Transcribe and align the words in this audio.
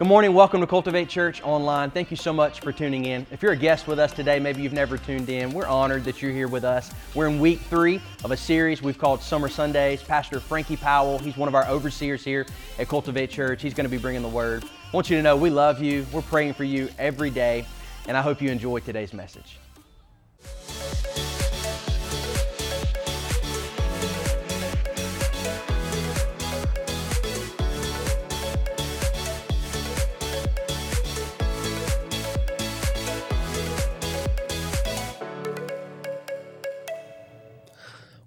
Good 0.00 0.08
morning. 0.08 0.34
Welcome 0.34 0.60
to 0.60 0.66
Cultivate 0.66 1.08
Church 1.08 1.40
Online. 1.44 1.88
Thank 1.88 2.10
you 2.10 2.16
so 2.16 2.32
much 2.32 2.58
for 2.58 2.72
tuning 2.72 3.04
in. 3.04 3.24
If 3.30 3.44
you're 3.44 3.52
a 3.52 3.56
guest 3.56 3.86
with 3.86 4.00
us 4.00 4.12
today, 4.12 4.40
maybe 4.40 4.60
you've 4.60 4.72
never 4.72 4.98
tuned 4.98 5.28
in, 5.28 5.52
we're 5.52 5.68
honored 5.68 6.02
that 6.02 6.20
you're 6.20 6.32
here 6.32 6.48
with 6.48 6.64
us. 6.64 6.90
We're 7.14 7.28
in 7.28 7.38
week 7.38 7.60
three 7.60 8.02
of 8.24 8.32
a 8.32 8.36
series 8.36 8.82
we've 8.82 8.98
called 8.98 9.22
Summer 9.22 9.48
Sundays. 9.48 10.02
Pastor 10.02 10.40
Frankie 10.40 10.76
Powell, 10.76 11.20
he's 11.20 11.36
one 11.36 11.46
of 11.48 11.54
our 11.54 11.64
overseers 11.68 12.24
here 12.24 12.44
at 12.80 12.88
Cultivate 12.88 13.30
Church. 13.30 13.62
He's 13.62 13.72
going 13.72 13.88
to 13.88 13.88
be 13.88 14.02
bringing 14.02 14.22
the 14.22 14.28
word. 14.28 14.64
I 14.64 14.68
want 14.92 15.10
you 15.10 15.16
to 15.16 15.22
know 15.22 15.36
we 15.36 15.50
love 15.50 15.80
you. 15.80 16.04
We're 16.12 16.22
praying 16.22 16.54
for 16.54 16.64
you 16.64 16.88
every 16.98 17.30
day, 17.30 17.64
and 18.08 18.16
I 18.16 18.20
hope 18.20 18.42
you 18.42 18.50
enjoy 18.50 18.80
today's 18.80 19.12
message. 19.12 19.60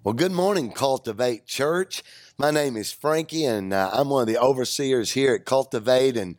Well, 0.08 0.14
good 0.14 0.32
morning, 0.32 0.72
Cultivate 0.72 1.44
Church. 1.44 2.02
My 2.38 2.50
name 2.50 2.78
is 2.78 2.90
Frankie, 2.90 3.44
and 3.44 3.74
uh, 3.74 3.90
I'm 3.92 4.08
one 4.08 4.22
of 4.22 4.26
the 4.26 4.40
overseers 4.40 5.12
here 5.12 5.34
at 5.34 5.44
Cultivate. 5.44 6.16
And 6.16 6.36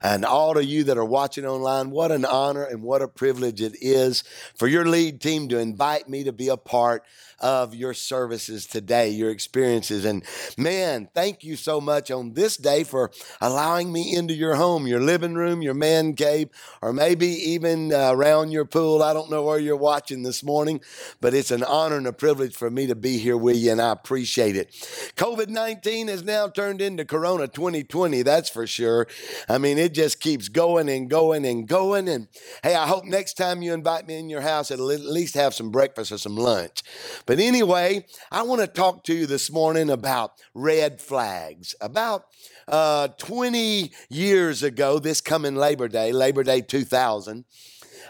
and 0.00 0.24
all 0.24 0.56
of 0.56 0.64
you 0.64 0.84
that 0.84 0.96
are 0.96 1.04
watching 1.04 1.44
online, 1.44 1.90
what 1.90 2.12
an 2.12 2.24
honor 2.24 2.64
and 2.64 2.82
what 2.82 3.02
a 3.02 3.08
privilege 3.08 3.60
it 3.60 3.74
is 3.82 4.24
for 4.54 4.68
your 4.68 4.86
lead 4.86 5.20
team 5.20 5.50
to 5.50 5.58
invite 5.58 6.08
me 6.08 6.24
to 6.24 6.32
be 6.32 6.48
a 6.48 6.56
part 6.56 7.04
of 7.40 7.74
your 7.74 7.94
services 7.94 8.66
today, 8.66 9.10
your 9.10 9.30
experiences. 9.30 10.04
And 10.04 10.24
man, 10.56 11.08
thank 11.14 11.42
you 11.44 11.56
so 11.56 11.80
much 11.80 12.10
on 12.10 12.34
this 12.34 12.56
day 12.56 12.84
for 12.84 13.10
allowing 13.40 13.92
me 13.92 14.14
into 14.14 14.34
your 14.34 14.56
home, 14.56 14.86
your 14.86 15.00
living 15.00 15.34
room, 15.34 15.62
your 15.62 15.74
man 15.74 16.14
cave, 16.14 16.50
or 16.82 16.92
maybe 16.92 17.26
even 17.26 17.92
uh, 17.92 18.10
around 18.12 18.50
your 18.50 18.64
pool. 18.64 19.02
I 19.02 19.12
don't 19.12 19.30
know 19.30 19.42
where 19.42 19.58
you're 19.58 19.76
watching 19.76 20.22
this 20.22 20.42
morning, 20.42 20.80
but 21.20 21.34
it's 21.34 21.50
an 21.50 21.64
honor 21.64 21.96
and 21.96 22.06
a 22.06 22.12
privilege 22.12 22.54
for 22.54 22.70
me 22.70 22.86
to 22.86 22.94
be 22.94 23.18
here 23.18 23.36
with 23.36 23.56
you, 23.56 23.72
and 23.72 23.80
I 23.80 23.92
appreciate 23.92 24.56
it. 24.56 24.70
COVID 25.16 25.48
19 25.48 26.08
has 26.08 26.22
now 26.22 26.48
turned 26.48 26.80
into 26.80 27.04
Corona 27.04 27.48
2020, 27.48 28.22
that's 28.22 28.50
for 28.50 28.66
sure. 28.66 29.06
I 29.48 29.58
mean, 29.58 29.78
it 29.78 29.94
just 29.94 30.20
keeps 30.20 30.48
going 30.48 30.88
and 30.88 31.08
going 31.08 31.44
and 31.44 31.66
going. 31.66 32.08
And 32.08 32.28
hey, 32.62 32.74
I 32.74 32.86
hope 32.86 33.04
next 33.04 33.34
time 33.34 33.62
you 33.62 33.72
invite 33.72 34.06
me 34.06 34.18
in 34.18 34.28
your 34.28 34.40
house, 34.40 34.70
at 34.70 34.78
least 34.78 35.34
have 35.34 35.54
some 35.54 35.70
breakfast 35.70 36.12
or 36.12 36.18
some 36.18 36.36
lunch. 36.36 36.82
But 37.30 37.38
anyway, 37.38 38.06
I 38.32 38.42
want 38.42 38.60
to 38.60 38.66
talk 38.66 39.04
to 39.04 39.14
you 39.14 39.24
this 39.24 39.52
morning 39.52 39.88
about 39.88 40.32
red 40.52 41.00
flags. 41.00 41.76
About 41.80 42.24
uh, 42.66 43.06
20 43.18 43.92
years 44.08 44.64
ago, 44.64 44.98
this 44.98 45.20
coming 45.20 45.54
Labor 45.54 45.86
Day, 45.86 46.10
Labor 46.10 46.42
Day 46.42 46.60
2000, 46.60 47.44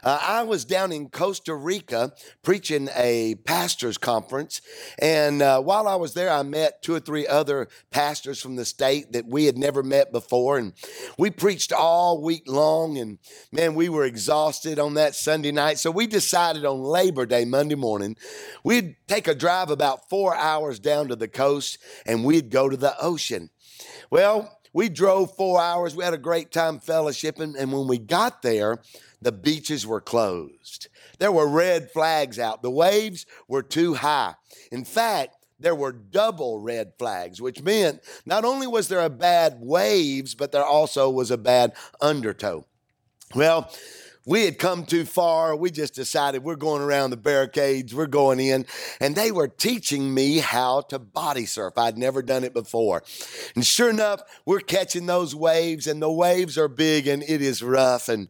uh, 0.02 0.18
I 0.20 0.42
was 0.42 0.64
down 0.64 0.92
in 0.92 1.08
Costa 1.08 1.54
Rica 1.54 2.12
preaching 2.42 2.88
a 2.94 3.36
pastor's 3.44 3.98
conference. 3.98 4.60
And 4.98 5.42
uh, 5.42 5.60
while 5.60 5.86
I 5.88 5.96
was 5.96 6.14
there, 6.14 6.30
I 6.30 6.42
met 6.42 6.82
two 6.82 6.94
or 6.94 7.00
three 7.00 7.26
other 7.26 7.68
pastors 7.90 8.40
from 8.40 8.56
the 8.56 8.64
state 8.64 9.12
that 9.12 9.26
we 9.26 9.44
had 9.44 9.58
never 9.58 9.82
met 9.82 10.12
before. 10.12 10.58
And 10.58 10.72
we 11.18 11.30
preached 11.30 11.72
all 11.72 12.22
week 12.22 12.44
long. 12.46 12.98
And 12.98 13.18
man, 13.52 13.74
we 13.74 13.88
were 13.88 14.04
exhausted 14.04 14.78
on 14.78 14.94
that 14.94 15.14
Sunday 15.14 15.52
night. 15.52 15.78
So 15.78 15.90
we 15.90 16.06
decided 16.06 16.64
on 16.64 16.80
Labor 16.80 17.26
Day, 17.26 17.44
Monday 17.44 17.74
morning, 17.74 18.16
we'd 18.64 18.96
take 19.06 19.28
a 19.28 19.34
drive 19.34 19.70
about 19.70 20.08
four 20.08 20.34
hours 20.36 20.78
down 20.78 21.08
to 21.08 21.16
the 21.16 21.28
coast 21.28 21.78
and 22.06 22.24
we'd 22.24 22.50
go 22.50 22.68
to 22.68 22.76
the 22.76 22.98
ocean. 23.00 23.50
Well, 24.10 24.59
we 24.72 24.88
drove 24.88 25.36
four 25.36 25.60
hours. 25.60 25.96
We 25.96 26.04
had 26.04 26.14
a 26.14 26.18
great 26.18 26.50
time 26.52 26.78
fellowshipping. 26.78 27.54
And 27.58 27.72
when 27.72 27.86
we 27.86 27.98
got 27.98 28.42
there, 28.42 28.78
the 29.20 29.32
beaches 29.32 29.86
were 29.86 30.00
closed. 30.00 30.88
There 31.18 31.32
were 31.32 31.48
red 31.48 31.90
flags 31.90 32.38
out. 32.38 32.62
The 32.62 32.70
waves 32.70 33.26
were 33.48 33.62
too 33.62 33.94
high. 33.94 34.34
In 34.72 34.84
fact, 34.84 35.36
there 35.58 35.74
were 35.74 35.92
double 35.92 36.60
red 36.60 36.92
flags, 36.98 37.40
which 37.40 37.62
meant 37.62 38.00
not 38.24 38.44
only 38.44 38.66
was 38.66 38.88
there 38.88 39.00
a 39.00 39.10
bad 39.10 39.58
waves, 39.60 40.34
but 40.34 40.52
there 40.52 40.64
also 40.64 41.10
was 41.10 41.30
a 41.30 41.36
bad 41.36 41.72
undertow. 42.00 42.64
Well, 43.34 43.70
we 44.26 44.44
had 44.44 44.58
come 44.58 44.84
too 44.84 45.04
far. 45.04 45.56
We 45.56 45.70
just 45.70 45.94
decided 45.94 46.44
we're 46.44 46.56
going 46.56 46.82
around 46.82 47.10
the 47.10 47.16
barricades, 47.16 47.94
we're 47.94 48.06
going 48.06 48.38
in. 48.38 48.66
And 49.00 49.16
they 49.16 49.32
were 49.32 49.48
teaching 49.48 50.12
me 50.12 50.38
how 50.38 50.82
to 50.82 50.98
body 50.98 51.46
surf. 51.46 51.78
I'd 51.78 51.96
never 51.96 52.22
done 52.22 52.44
it 52.44 52.52
before. 52.52 53.02
And 53.54 53.64
sure 53.66 53.90
enough, 53.90 54.22
we're 54.44 54.60
catching 54.60 55.06
those 55.06 55.34
waves, 55.34 55.86
and 55.86 56.02
the 56.02 56.10
waves 56.10 56.58
are 56.58 56.68
big 56.68 57.06
and 57.06 57.22
it 57.22 57.40
is 57.40 57.62
rough. 57.62 58.08
And 58.08 58.28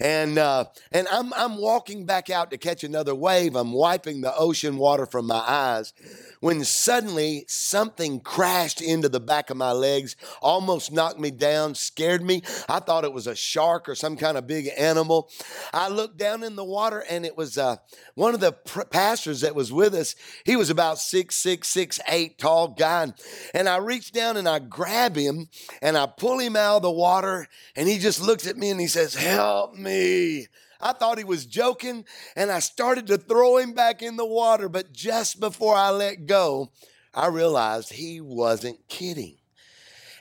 and 0.00 0.38
uh, 0.38 0.64
and 0.92 1.06
I'm 1.08 1.32
I'm 1.34 1.56
walking 1.56 2.04
back 2.04 2.30
out 2.30 2.50
to 2.50 2.58
catch 2.58 2.84
another 2.84 3.14
wave. 3.14 3.54
I'm 3.54 3.72
wiping 3.72 4.20
the 4.20 4.34
ocean 4.36 4.76
water 4.76 5.06
from 5.06 5.26
my 5.26 5.42
eyes 5.46 5.92
when 6.40 6.64
suddenly 6.64 7.44
something 7.48 8.20
crashed 8.20 8.80
into 8.80 9.08
the 9.08 9.20
back 9.20 9.50
of 9.50 9.56
my 9.56 9.72
legs, 9.72 10.16
almost 10.40 10.92
knocked 10.92 11.18
me 11.18 11.30
down, 11.30 11.74
scared 11.74 12.22
me. 12.22 12.42
I 12.68 12.80
thought 12.80 13.04
it 13.04 13.12
was 13.12 13.26
a 13.26 13.34
shark 13.34 13.88
or 13.88 13.94
some 13.94 14.16
kind 14.16 14.36
of 14.36 14.46
big 14.46 14.70
animal. 14.76 15.27
I 15.72 15.88
looked 15.88 16.18
down 16.18 16.42
in 16.42 16.56
the 16.56 16.64
water 16.64 17.04
and 17.08 17.24
it 17.24 17.36
was 17.36 17.58
uh, 17.58 17.76
one 18.14 18.34
of 18.34 18.40
the 18.40 18.52
pr- 18.52 18.82
pastors 18.82 19.42
that 19.42 19.54
was 19.54 19.72
with 19.72 19.94
us. 19.94 20.14
He 20.44 20.56
was 20.56 20.70
about 20.70 20.98
six, 20.98 21.36
six, 21.36 21.68
six, 21.68 22.00
eight 22.08 22.38
tall 22.38 22.68
guy. 22.68 23.04
And, 23.04 23.14
and 23.54 23.68
I 23.68 23.78
reached 23.78 24.14
down 24.14 24.36
and 24.36 24.48
I 24.48 24.58
grab 24.58 25.16
him 25.16 25.48
and 25.82 25.96
I 25.96 26.06
pull 26.06 26.38
him 26.38 26.56
out 26.56 26.76
of 26.76 26.82
the 26.82 26.90
water 26.90 27.46
and 27.76 27.88
he 27.88 27.98
just 27.98 28.20
looks 28.20 28.46
at 28.46 28.56
me 28.56 28.70
and 28.70 28.80
he 28.80 28.86
says, 28.86 29.14
Help 29.14 29.74
me. 29.74 30.46
I 30.80 30.92
thought 30.92 31.18
he 31.18 31.24
was 31.24 31.46
joking 31.46 32.04
and 32.36 32.50
I 32.50 32.60
started 32.60 33.06
to 33.08 33.18
throw 33.18 33.56
him 33.58 33.72
back 33.72 34.02
in 34.02 34.16
the 34.16 34.26
water. 34.26 34.68
But 34.68 34.92
just 34.92 35.40
before 35.40 35.74
I 35.74 35.90
let 35.90 36.26
go, 36.26 36.70
I 37.14 37.26
realized 37.28 37.92
he 37.92 38.20
wasn't 38.20 38.86
kidding. 38.88 39.36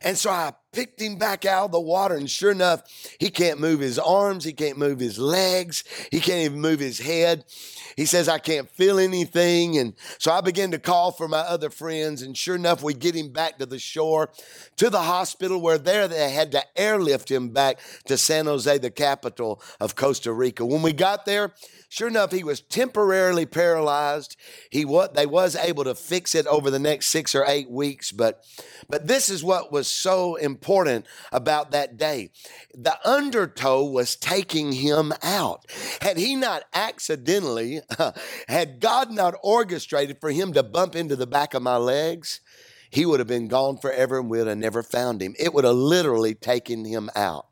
And 0.02 0.18
so 0.18 0.30
I 0.30 0.54
picked 0.78 1.02
him 1.02 1.16
back 1.16 1.44
out 1.44 1.66
of 1.66 1.72
the 1.72 1.80
water, 1.80 2.14
and 2.14 2.30
sure 2.30 2.52
enough, 2.52 2.84
he 3.20 3.32
can't 3.32 3.60
move 3.60 3.80
his 3.80 3.98
arms, 3.98 4.44
he 4.44 4.54
can't 4.54 4.78
move 4.78 5.00
his 5.00 5.18
legs, 5.18 5.84
he 6.12 6.20
can't 6.20 6.46
even 6.46 6.62
move 6.62 6.80
his 6.80 7.00
head. 7.00 7.46
He 7.96 8.06
says, 8.06 8.30
I 8.30 8.38
can't 8.38 8.70
feel 8.70 9.00
anything. 9.00 9.80
And 9.80 9.96
so 10.20 10.32
I 10.32 10.42
began 10.42 10.70
to 10.70 10.78
call 10.78 11.12
for 11.12 11.28
my 11.28 11.40
other 11.40 11.72
friends, 11.72 12.22
and 12.22 12.38
sure 12.38 12.54
enough, 12.54 12.84
we 12.84 12.94
get 12.94 13.16
him 13.16 13.30
back 13.34 13.58
to 13.58 13.66
the 13.66 13.80
shore, 13.80 14.30
to 14.76 14.92
the 14.92 15.02
hospital, 15.02 15.60
where 15.60 15.80
there 15.80 16.08
they 16.08 16.30
had 16.30 16.52
to 16.52 16.64
airlift 16.80 17.32
him 17.32 17.50
back 17.50 17.80
to 18.06 18.16
San 18.16 18.46
Jose, 18.46 18.78
the 18.78 18.92
capital 18.92 19.60
of 19.80 19.96
Costa 19.96 20.32
Rica. 20.32 20.64
When 20.64 20.84
we 20.84 20.94
got 20.94 21.26
there, 21.26 21.54
Sure 21.90 22.10
enough, 22.10 22.34
he 22.34 22.44
was 22.44 22.60
temporarily 22.60 23.46
paralyzed. 23.46 24.36
He 24.70 24.84
what 24.84 25.14
they 25.14 25.26
was 25.26 25.56
able 25.56 25.86
to 25.86 25.96
fix 25.96 26.36
it 26.36 26.46
over 26.48 26.70
the 26.70 26.80
next 26.80 27.08
six 27.08 27.34
or 27.34 27.46
eight 27.48 27.70
weeks, 27.70 28.12
but 28.12 28.44
but 28.90 29.08
this 29.08 29.30
is 29.30 29.42
what 29.42 29.72
was 29.72 29.88
so 29.88 30.36
important 30.36 30.67
about 31.32 31.72
that 31.72 31.98
day. 31.98 32.30
The 32.74 32.98
undertow 33.08 33.84
was 33.86 34.16
taking 34.16 34.74
him 34.74 35.14
out. 35.24 35.66
Had 36.02 36.18
he 36.18 36.36
not 36.36 36.64
accidentally, 36.74 37.82
had 38.48 38.80
God 38.80 39.12
not 39.12 39.36
orchestrated 39.44 40.20
for 40.20 40.32
him 40.32 40.54
to 40.54 40.64
bump 40.64 40.96
into 40.96 41.16
the 41.16 41.28
back 41.28 41.54
of 41.54 41.62
my 41.62 41.78
legs, 41.78 42.42
he 42.90 43.06
would 43.06 43.20
have 43.20 43.28
been 43.28 43.48
gone 43.48 43.78
forever 43.78 44.20
and 44.20 44.30
we'd 44.30 44.48
have 44.48 44.58
never 44.58 44.84
found 44.84 45.22
him. 45.22 45.36
It 45.40 45.54
would 45.54 45.66
have 45.66 45.76
literally 45.76 46.36
taken 46.36 46.86
him 46.86 47.10
out. 47.16 47.47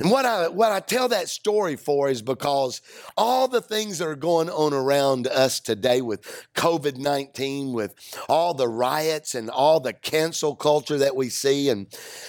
And 0.00 0.12
what 0.12 0.24
I 0.24 0.48
what 0.48 0.70
I 0.70 0.78
tell 0.78 1.08
that 1.08 1.28
story 1.28 1.74
for 1.74 2.08
is 2.08 2.22
because 2.22 2.80
all 3.16 3.48
the 3.48 3.60
things 3.60 3.98
that 3.98 4.06
are 4.06 4.14
going 4.14 4.48
on 4.48 4.72
around 4.72 5.26
us 5.26 5.58
today 5.58 6.00
with 6.00 6.22
COVID-19, 6.54 7.72
with 7.72 7.94
all 8.28 8.54
the 8.54 8.68
riots 8.68 9.34
and 9.34 9.50
all 9.50 9.80
the 9.80 9.92
cancel 9.92 10.54
culture 10.54 10.98
that 10.98 11.16
we 11.16 11.28
see, 11.28 11.68
and 11.68 11.88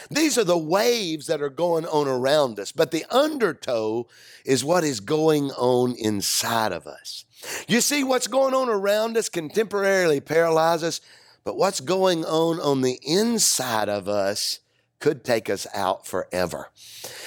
these 0.09 0.37
are 0.37 0.43
the 0.43 0.57
waves 0.57 1.27
that 1.27 1.43
are 1.43 1.49
going 1.49 1.85
on 1.85 2.07
around 2.07 2.59
us. 2.59 2.71
But 2.71 2.89
the 2.89 3.05
undertow 3.11 4.07
is 4.45 4.63
what 4.63 4.83
is 4.83 4.99
going 4.99 5.51
on 5.51 5.95
inside 5.95 6.71
of 6.71 6.87
us. 6.87 7.25
You 7.67 7.81
see, 7.81 8.03
what's 8.03 8.27
going 8.27 8.55
on 8.55 8.67
around 8.67 9.15
us 9.15 9.29
can 9.29 9.47
temporarily 9.47 10.21
paralyze 10.21 10.83
us, 10.83 11.01
but 11.43 11.55
what's 11.55 11.81
going 11.81 12.25
on 12.25 12.59
on 12.59 12.81
the 12.81 12.99
inside 13.03 13.89
of 13.89 14.09
us 14.09 14.59
could 14.99 15.23
take 15.23 15.49
us 15.49 15.65
out 15.73 16.05
forever. 16.05 16.69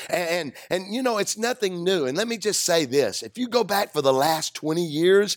And, 0.08 0.28
and, 0.28 0.52
and, 0.70 0.94
you 0.94 1.02
know, 1.02 1.18
it's 1.18 1.38
nothing 1.38 1.82
new. 1.84 2.06
And 2.06 2.16
let 2.16 2.28
me 2.28 2.36
just 2.36 2.64
say 2.64 2.84
this 2.84 3.22
if 3.22 3.38
you 3.38 3.48
go 3.48 3.64
back 3.64 3.92
for 3.92 4.02
the 4.02 4.12
last 4.12 4.54
20 4.54 4.84
years, 4.84 5.36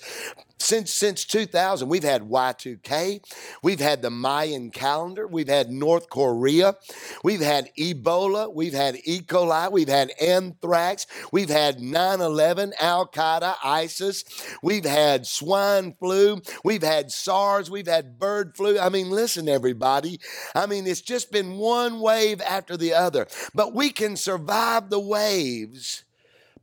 since 0.60 0.94
since 0.94 1.26
2000 1.26 1.88
we've 1.90 2.04
had 2.04 2.24
y2k 2.24 3.20
we've 3.62 3.80
had 3.80 4.02
the 4.02 4.10
mayan 4.10 4.72
calendar 4.72 5.28
we've 5.28 5.50
had 5.50 5.70
north 5.70 6.10
korea 6.10 6.76
we've 7.24 7.42
had 7.42 7.70
ebola 7.78 8.54
we've 8.54 8.74
had 8.74 8.96
e 9.04 9.20
coli 9.20 9.72
we've 9.72 9.90
had 9.90 10.12
anthrax 10.22 11.08
we've 11.32 11.50
had 11.50 11.80
9-11 11.80 12.72
al-qaeda 12.80 13.56
isis 13.64 14.24
we've 14.64 14.86
had 14.86 15.28
swine 15.28 15.94
flu 16.00 16.42
we've 16.64 16.84
had 16.84 17.12
sars 17.12 17.70
we've 17.70 17.88
had 17.88 18.18
bird 18.18 18.56
flu 18.56 18.80
i 18.80 18.88
mean 18.90 19.10
listen 19.10 19.50
everybody 19.50 20.20
i 20.56 20.66
mean 20.66 20.88
it's 20.88 21.02
just 21.02 21.32
been 21.32 21.58
one 21.58 22.00
wave 22.00 22.42
after 22.42 22.78
the 22.78 22.94
other 22.94 23.28
but 23.54 23.74
we 23.74 23.90
can 23.90 24.16
survive 24.16 24.90
the 24.90 25.00
waves 25.00 26.06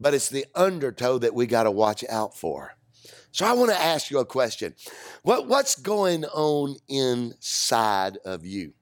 but 0.01 0.15
it's 0.15 0.31
the 0.31 0.47
undertow 0.55 1.19
that 1.19 1.35
we 1.35 1.47
got 1.47 1.65
to 1.65 1.71
watch 1.71 2.05
out 2.09 2.37
for 2.37 2.75
so 3.33 3.47
I 3.47 3.53
want 3.55 3.71
to 3.71 3.81
ask 3.81 4.11
you 4.11 4.19
a 4.19 4.27
question. 4.27 4.75
What, 5.23 5.49
what's 5.49 5.75
going 5.75 6.25
on 6.27 6.77
inside 6.89 8.19
of 8.25 8.45
you? 8.45 8.75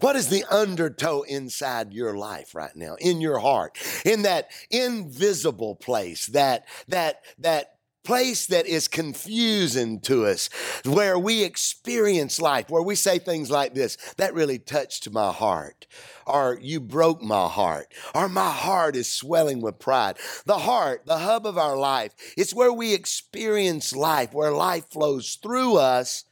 What 0.00 0.16
is 0.16 0.28
the 0.28 0.44
undertow 0.50 1.22
inside 1.22 1.94
your 1.94 2.14
life 2.16 2.54
right 2.54 2.74
now, 2.76 2.96
in 2.96 3.20
your 3.20 3.38
heart, 3.38 3.78
in 4.04 4.22
that 4.22 4.50
invisible 4.70 5.76
place, 5.76 6.26
that 6.26 6.66
that 6.88 7.22
that 7.38 7.76
place 8.04 8.46
that 8.46 8.66
is 8.66 8.88
confusing 8.88 10.00
to 10.00 10.26
us, 10.26 10.48
where 10.84 11.18
we 11.18 11.42
experience 11.44 12.40
life, 12.40 12.68
where 12.68 12.82
we 12.82 12.94
say 12.94 13.18
things 13.18 13.50
like 13.50 13.74
this, 13.74 13.96
that 14.16 14.34
really 14.34 14.58
touched 14.58 15.10
my 15.10 15.30
heart, 15.30 15.86
or 16.26 16.58
you 16.60 16.80
broke 16.80 17.22
my 17.22 17.48
heart, 17.48 17.92
or 18.14 18.28
my 18.28 18.50
heart 18.50 18.96
is 18.96 19.12
swelling 19.12 19.60
with 19.60 19.78
pride. 19.78 20.16
The 20.46 20.58
heart, 20.58 21.06
the 21.06 21.18
hub 21.18 21.46
of 21.46 21.58
our 21.58 21.76
life, 21.76 22.14
it's 22.36 22.54
where 22.54 22.72
we 22.72 22.94
experience 22.94 23.94
life, 23.94 24.32
where 24.32 24.52
life 24.52 24.86
flows 24.90 25.38
through 25.42 25.76
us 25.76 26.24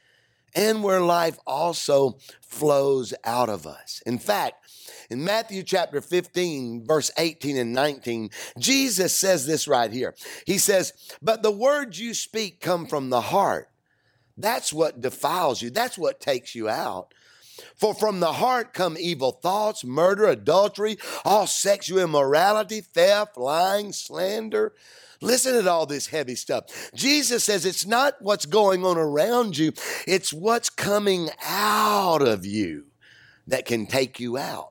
and 0.53 0.83
where 0.83 1.01
life 1.01 1.37
also 1.47 2.17
flows 2.41 3.13
out 3.23 3.49
of 3.49 3.65
us. 3.65 4.01
In 4.05 4.17
fact, 4.17 4.55
in 5.11 5.25
Matthew 5.25 5.61
chapter 5.63 5.99
15, 5.99 6.85
verse 6.87 7.11
18 7.17 7.57
and 7.57 7.73
19, 7.73 8.29
Jesus 8.57 9.13
says 9.15 9.45
this 9.45 9.67
right 9.67 9.91
here. 9.91 10.15
He 10.47 10.57
says, 10.57 10.93
But 11.21 11.43
the 11.43 11.51
words 11.51 11.99
you 11.99 12.13
speak 12.13 12.61
come 12.61 12.85
from 12.85 13.09
the 13.09 13.19
heart. 13.19 13.67
That's 14.37 14.71
what 14.71 15.01
defiles 15.01 15.61
you, 15.61 15.69
that's 15.69 15.97
what 15.97 16.21
takes 16.21 16.55
you 16.55 16.69
out. 16.69 17.13
For 17.75 17.93
from 17.93 18.21
the 18.21 18.31
heart 18.31 18.73
come 18.73 18.95
evil 18.97 19.33
thoughts, 19.33 19.83
murder, 19.83 20.25
adultery, 20.25 20.97
all 21.25 21.45
sexual 21.45 21.99
immorality, 21.99 22.79
theft, 22.79 23.37
lying, 23.37 23.91
slander. 23.91 24.73
Listen 25.19 25.61
to 25.61 25.69
all 25.69 25.85
this 25.85 26.07
heavy 26.07 26.35
stuff. 26.35 26.89
Jesus 26.95 27.43
says 27.43 27.65
it's 27.65 27.85
not 27.85 28.15
what's 28.21 28.45
going 28.45 28.85
on 28.85 28.97
around 28.97 29.57
you, 29.57 29.73
it's 30.07 30.31
what's 30.31 30.69
coming 30.69 31.29
out 31.45 32.21
of 32.21 32.45
you 32.45 32.85
that 33.47 33.65
can 33.65 33.85
take 33.85 34.17
you 34.17 34.37
out. 34.37 34.70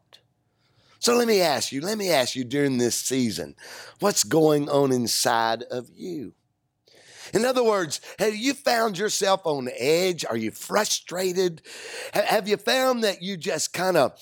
So 1.00 1.16
let 1.16 1.26
me 1.26 1.40
ask 1.40 1.72
you, 1.72 1.80
let 1.80 1.96
me 1.96 2.10
ask 2.10 2.36
you 2.36 2.44
during 2.44 2.76
this 2.76 2.94
season, 2.94 3.56
what's 4.00 4.22
going 4.22 4.68
on 4.68 4.92
inside 4.92 5.62
of 5.64 5.88
you? 5.94 6.34
In 7.32 7.46
other 7.46 7.64
words, 7.64 8.02
have 8.18 8.36
you 8.36 8.52
found 8.52 8.98
yourself 8.98 9.40
on 9.44 9.70
edge? 9.78 10.26
Are 10.28 10.36
you 10.36 10.50
frustrated? 10.50 11.62
Have 12.12 12.46
you 12.46 12.58
found 12.58 13.02
that 13.02 13.22
you 13.22 13.38
just 13.38 13.72
kind 13.72 13.96
of 13.96 14.20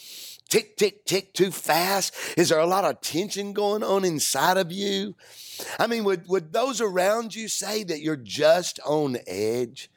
tick, 0.49 0.77
tick, 0.77 1.05
tick 1.05 1.35
too 1.35 1.51
fast? 1.51 2.15
Is 2.37 2.51
there 2.51 2.61
a 2.61 2.67
lot 2.67 2.85
of 2.85 3.01
tension 3.01 3.53
going 3.53 3.83
on 3.83 4.05
inside 4.05 4.57
of 4.57 4.71
you? 4.71 5.17
I 5.81 5.89
mean, 5.89 6.05
would, 6.05 6.29
would 6.29 6.53
those 6.53 6.81
around 6.81 7.35
you 7.35 7.49
say 7.49 7.83
that 7.83 8.03
you're 8.03 8.15
just 8.15 8.79
on 8.87 9.17
edge? 9.27 9.91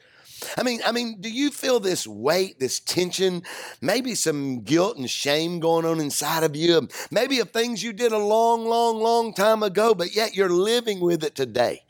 I 0.57 0.63
mean, 0.63 0.81
I 0.85 0.91
mean, 0.91 1.21
do 1.21 1.29
you 1.29 1.51
feel 1.51 1.79
this 1.79 2.07
weight, 2.07 2.59
this 2.59 2.79
tension, 2.79 3.43
maybe 3.81 4.15
some 4.15 4.61
guilt 4.61 4.97
and 4.97 5.09
shame 5.09 5.59
going 5.59 5.85
on 5.85 5.99
inside 5.99 6.43
of 6.43 6.55
you? 6.55 6.87
Maybe 7.11 7.39
of 7.39 7.51
things 7.51 7.83
you 7.83 7.93
did 7.93 8.11
a 8.11 8.17
long, 8.17 8.65
long, 8.65 8.99
long 9.01 9.33
time 9.33 9.63
ago, 9.63 9.93
but 9.93 10.15
yet 10.15 10.35
you're 10.35 10.49
living 10.49 10.99
with 10.99 11.23
it 11.23 11.35
today. 11.35 11.83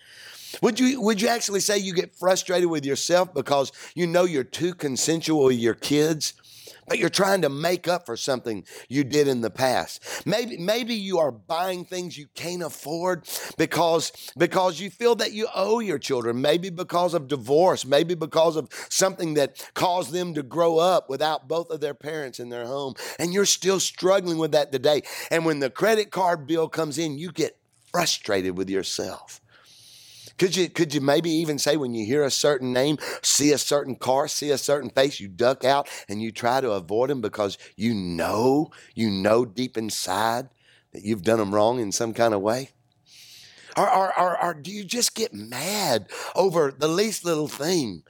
Would 0.62 0.80
you 0.80 1.00
would 1.01 1.21
you 1.21 1.30
actually 1.30 1.62
say 1.62 1.77
you 1.77 1.94
get 1.94 2.15
frustrated 2.15 2.69
with 2.69 2.86
yourself 2.86 3.33
because 3.33 3.71
you 3.95 4.06
know 4.06 4.25
you're 4.25 4.44
too 4.44 4.74
consensual 4.74 5.45
with 5.45 5.57
your 5.57 5.74
kids? 5.74 6.33
But 6.91 6.99
you're 6.99 7.07
trying 7.07 7.41
to 7.41 7.47
make 7.47 7.88
up 7.88 8.05
for 8.05 8.17
something 8.17 8.65
you 8.89 9.05
did 9.05 9.25
in 9.25 9.39
the 9.39 9.49
past. 9.49 10.03
Maybe, 10.25 10.57
maybe 10.57 10.93
you 10.93 11.19
are 11.19 11.31
buying 11.31 11.85
things 11.85 12.17
you 12.17 12.27
can't 12.35 12.61
afford 12.61 13.29
because, 13.57 14.11
because 14.38 14.81
you 14.81 14.89
feel 14.89 15.15
that 15.15 15.31
you 15.31 15.47
owe 15.55 15.79
your 15.79 15.97
children, 15.97 16.41
maybe 16.41 16.69
because 16.69 17.13
of 17.13 17.29
divorce, 17.29 17.85
maybe 17.85 18.13
because 18.13 18.57
of 18.57 18.67
something 18.89 19.35
that 19.35 19.65
caused 19.73 20.11
them 20.11 20.33
to 20.33 20.43
grow 20.43 20.79
up 20.79 21.09
without 21.09 21.47
both 21.47 21.69
of 21.69 21.79
their 21.79 21.93
parents 21.93 22.41
in 22.41 22.49
their 22.49 22.65
home. 22.65 22.95
And 23.17 23.33
you're 23.33 23.45
still 23.45 23.79
struggling 23.79 24.38
with 24.38 24.51
that 24.51 24.73
today. 24.73 25.03
And 25.31 25.45
when 25.45 25.59
the 25.59 25.69
credit 25.69 26.11
card 26.11 26.45
bill 26.45 26.67
comes 26.67 26.97
in, 26.97 27.17
you 27.17 27.31
get 27.31 27.57
frustrated 27.89 28.57
with 28.57 28.69
yourself. 28.69 29.40
Could 30.41 30.55
you, 30.55 30.69
could 30.69 30.91
you 30.91 31.01
maybe 31.01 31.29
even 31.29 31.59
say 31.59 31.77
when 31.77 31.93
you 31.93 32.03
hear 32.03 32.23
a 32.23 32.31
certain 32.31 32.73
name, 32.73 32.97
see 33.21 33.51
a 33.51 33.59
certain 33.59 33.95
car, 33.95 34.27
see 34.27 34.49
a 34.49 34.57
certain 34.57 34.89
face, 34.89 35.19
you 35.19 35.27
duck 35.27 35.63
out 35.63 35.88
and 36.09 36.19
you 36.19 36.31
try 36.31 36.61
to 36.61 36.71
avoid 36.71 37.11
them 37.11 37.21
because 37.21 37.59
you 37.75 37.93
know, 37.93 38.71
you 38.95 39.11
know 39.11 39.45
deep 39.45 39.77
inside 39.77 40.49
that 40.93 41.03
you've 41.03 41.21
done 41.21 41.38
them 41.38 41.53
wrong 41.53 41.79
in 41.79 41.91
some 41.91 42.11
kind 42.11 42.33
of 42.33 42.41
way? 42.41 42.71
Or, 43.77 43.88
or, 43.88 44.19
or, 44.19 44.43
or 44.43 44.53
do 44.55 44.71
you 44.71 44.83
just 44.83 45.13
get 45.13 45.31
mad 45.31 46.07
over 46.33 46.73
the 46.75 46.88
least 46.88 47.23
little 47.23 47.47
thing? 47.47 48.01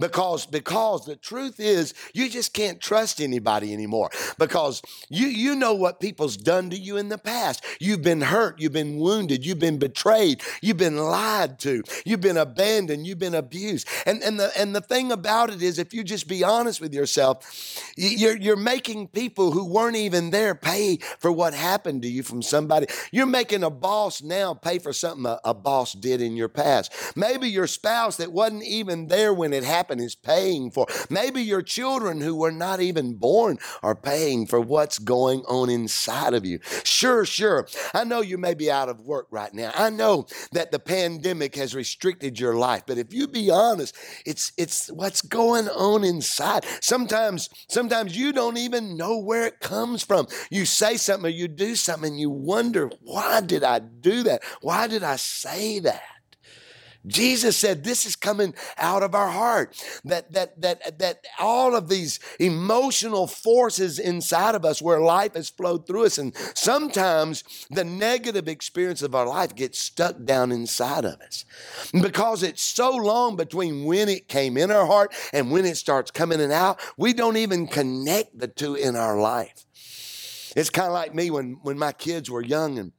Because 0.00 0.46
because 0.46 1.04
the 1.06 1.16
truth 1.16 1.60
is 1.60 1.94
you 2.12 2.28
just 2.28 2.52
can't 2.52 2.80
trust 2.80 3.20
anybody 3.20 3.72
anymore. 3.72 4.10
Because 4.38 4.82
you 5.08 5.26
you 5.26 5.56
know 5.56 5.74
what 5.74 6.00
people's 6.00 6.36
done 6.36 6.70
to 6.70 6.76
you 6.76 6.96
in 6.96 7.08
the 7.08 7.18
past. 7.18 7.64
You've 7.80 8.02
been 8.02 8.20
hurt 8.20 8.60
you've 8.60 8.72
been 8.72 8.98
wounded 8.98 9.44
you've 9.44 9.58
been 9.58 9.78
betrayed 9.78 10.42
you've 10.60 10.76
been 10.76 10.96
lied 10.96 11.58
to 11.60 11.82
you've 12.04 12.20
been 12.20 12.36
abandoned 12.36 13.06
you've 13.06 13.18
been 13.18 13.34
abused. 13.34 13.88
And 14.06 14.22
and 14.22 14.38
the 14.38 14.50
and 14.58 14.74
the 14.74 14.80
thing 14.80 15.12
about 15.12 15.50
it 15.50 15.62
is 15.62 15.78
if 15.78 15.94
you 15.94 16.04
just 16.04 16.28
be 16.28 16.44
honest 16.44 16.80
with 16.80 16.94
yourself 16.94 17.92
you're 17.96 18.36
you're 18.36 18.56
making 18.56 19.08
people 19.08 19.50
who 19.50 19.64
weren't 19.64 19.96
even 19.96 20.30
there 20.30 20.54
pay 20.54 20.98
for 21.18 21.32
what 21.32 21.54
happened 21.54 22.02
to 22.02 22.08
you 22.08 22.22
from 22.22 22.42
somebody. 22.42 22.86
You're 23.12 23.26
making 23.26 23.62
a 23.62 23.70
boss 23.70 24.22
now 24.22 24.54
pay 24.54 24.78
for 24.78 24.92
something 24.92 25.26
a, 25.26 25.40
a 25.44 25.54
boss 25.54 25.92
did 25.92 26.20
in 26.20 26.36
your 26.36 26.48
past. 26.48 26.92
Maybe 27.16 27.48
your 27.48 27.66
spouse 27.66 28.16
that 28.18 28.32
wasn't 28.32 28.64
even 28.64 29.08
there 29.08 29.32
when 29.32 29.52
it 29.52 29.64
happened 29.64 29.77
happen 29.78 30.00
is 30.00 30.16
paying 30.16 30.70
for. 30.72 30.86
Maybe 31.08 31.40
your 31.42 31.62
children 31.62 32.20
who 32.20 32.34
were 32.34 32.50
not 32.50 32.80
even 32.80 33.14
born 33.14 33.58
are 33.82 33.94
paying 33.94 34.46
for 34.46 34.60
what's 34.60 34.98
going 34.98 35.40
on 35.42 35.70
inside 35.70 36.34
of 36.34 36.44
you. 36.44 36.58
Sure, 36.82 37.24
sure. 37.24 37.68
I 37.94 38.02
know 38.02 38.20
you 38.20 38.38
may 38.38 38.54
be 38.54 38.70
out 38.70 38.88
of 38.88 39.00
work 39.00 39.28
right 39.30 39.54
now. 39.54 39.70
I 39.74 39.90
know 39.90 40.26
that 40.52 40.72
the 40.72 40.80
pandemic 40.80 41.54
has 41.54 41.76
restricted 41.76 42.40
your 42.40 42.54
life, 42.56 42.82
but 42.86 42.98
if 42.98 43.12
you 43.12 43.28
be 43.28 43.50
honest, 43.50 43.96
it's 44.26 44.52
it's 44.56 44.90
what's 44.90 45.22
going 45.22 45.68
on 45.68 46.02
inside. 46.02 46.64
Sometimes 46.80 47.48
sometimes 47.68 48.16
you 48.16 48.32
don't 48.32 48.58
even 48.58 48.96
know 48.96 49.18
where 49.18 49.46
it 49.46 49.60
comes 49.60 50.02
from. 50.02 50.26
You 50.50 50.64
say 50.64 50.96
something 50.96 51.26
or 51.26 51.34
you 51.34 51.46
do 51.46 51.76
something 51.76 52.10
and 52.10 52.20
you 52.20 52.30
wonder, 52.30 52.90
why 53.02 53.40
did 53.42 53.62
I 53.62 53.78
do 53.78 54.24
that? 54.24 54.42
Why 54.60 54.88
did 54.88 55.04
I 55.04 55.16
say 55.16 55.78
that? 55.80 56.17
Jesus 57.06 57.56
said 57.56 57.84
this 57.84 58.04
is 58.04 58.16
coming 58.16 58.54
out 58.76 59.02
of 59.02 59.14
our 59.14 59.30
heart. 59.30 59.76
That 60.04 60.32
that 60.32 60.60
that 60.60 60.98
that 60.98 61.24
all 61.38 61.76
of 61.76 61.88
these 61.88 62.18
emotional 62.38 63.26
forces 63.26 63.98
inside 63.98 64.54
of 64.54 64.64
us 64.64 64.82
where 64.82 65.00
life 65.00 65.34
has 65.34 65.48
flowed 65.48 65.86
through 65.86 66.06
us 66.06 66.18
and 66.18 66.34
sometimes 66.54 67.44
the 67.70 67.84
negative 67.84 68.48
experience 68.48 69.02
of 69.02 69.14
our 69.14 69.26
life 69.26 69.54
gets 69.54 69.78
stuck 69.78 70.24
down 70.24 70.52
inside 70.52 71.04
of 71.04 71.20
us. 71.20 71.44
Because 71.92 72.42
it's 72.42 72.62
so 72.62 72.90
long 72.90 73.36
between 73.36 73.84
when 73.84 74.08
it 74.08 74.28
came 74.28 74.56
in 74.56 74.70
our 74.70 74.86
heart 74.86 75.14
and 75.32 75.50
when 75.50 75.64
it 75.64 75.76
starts 75.76 76.10
coming 76.10 76.40
in 76.40 76.50
out, 76.50 76.80
we 76.96 77.12
don't 77.12 77.36
even 77.36 77.66
connect 77.66 78.38
the 78.38 78.48
two 78.48 78.74
in 78.74 78.96
our 78.96 79.18
life. 79.18 79.64
It's 80.56 80.70
kind 80.70 80.88
of 80.88 80.94
like 80.94 81.14
me 81.14 81.30
when 81.30 81.58
when 81.62 81.78
my 81.78 81.92
kids 81.92 82.30
were 82.30 82.42
young 82.42 82.78
and 82.78 82.92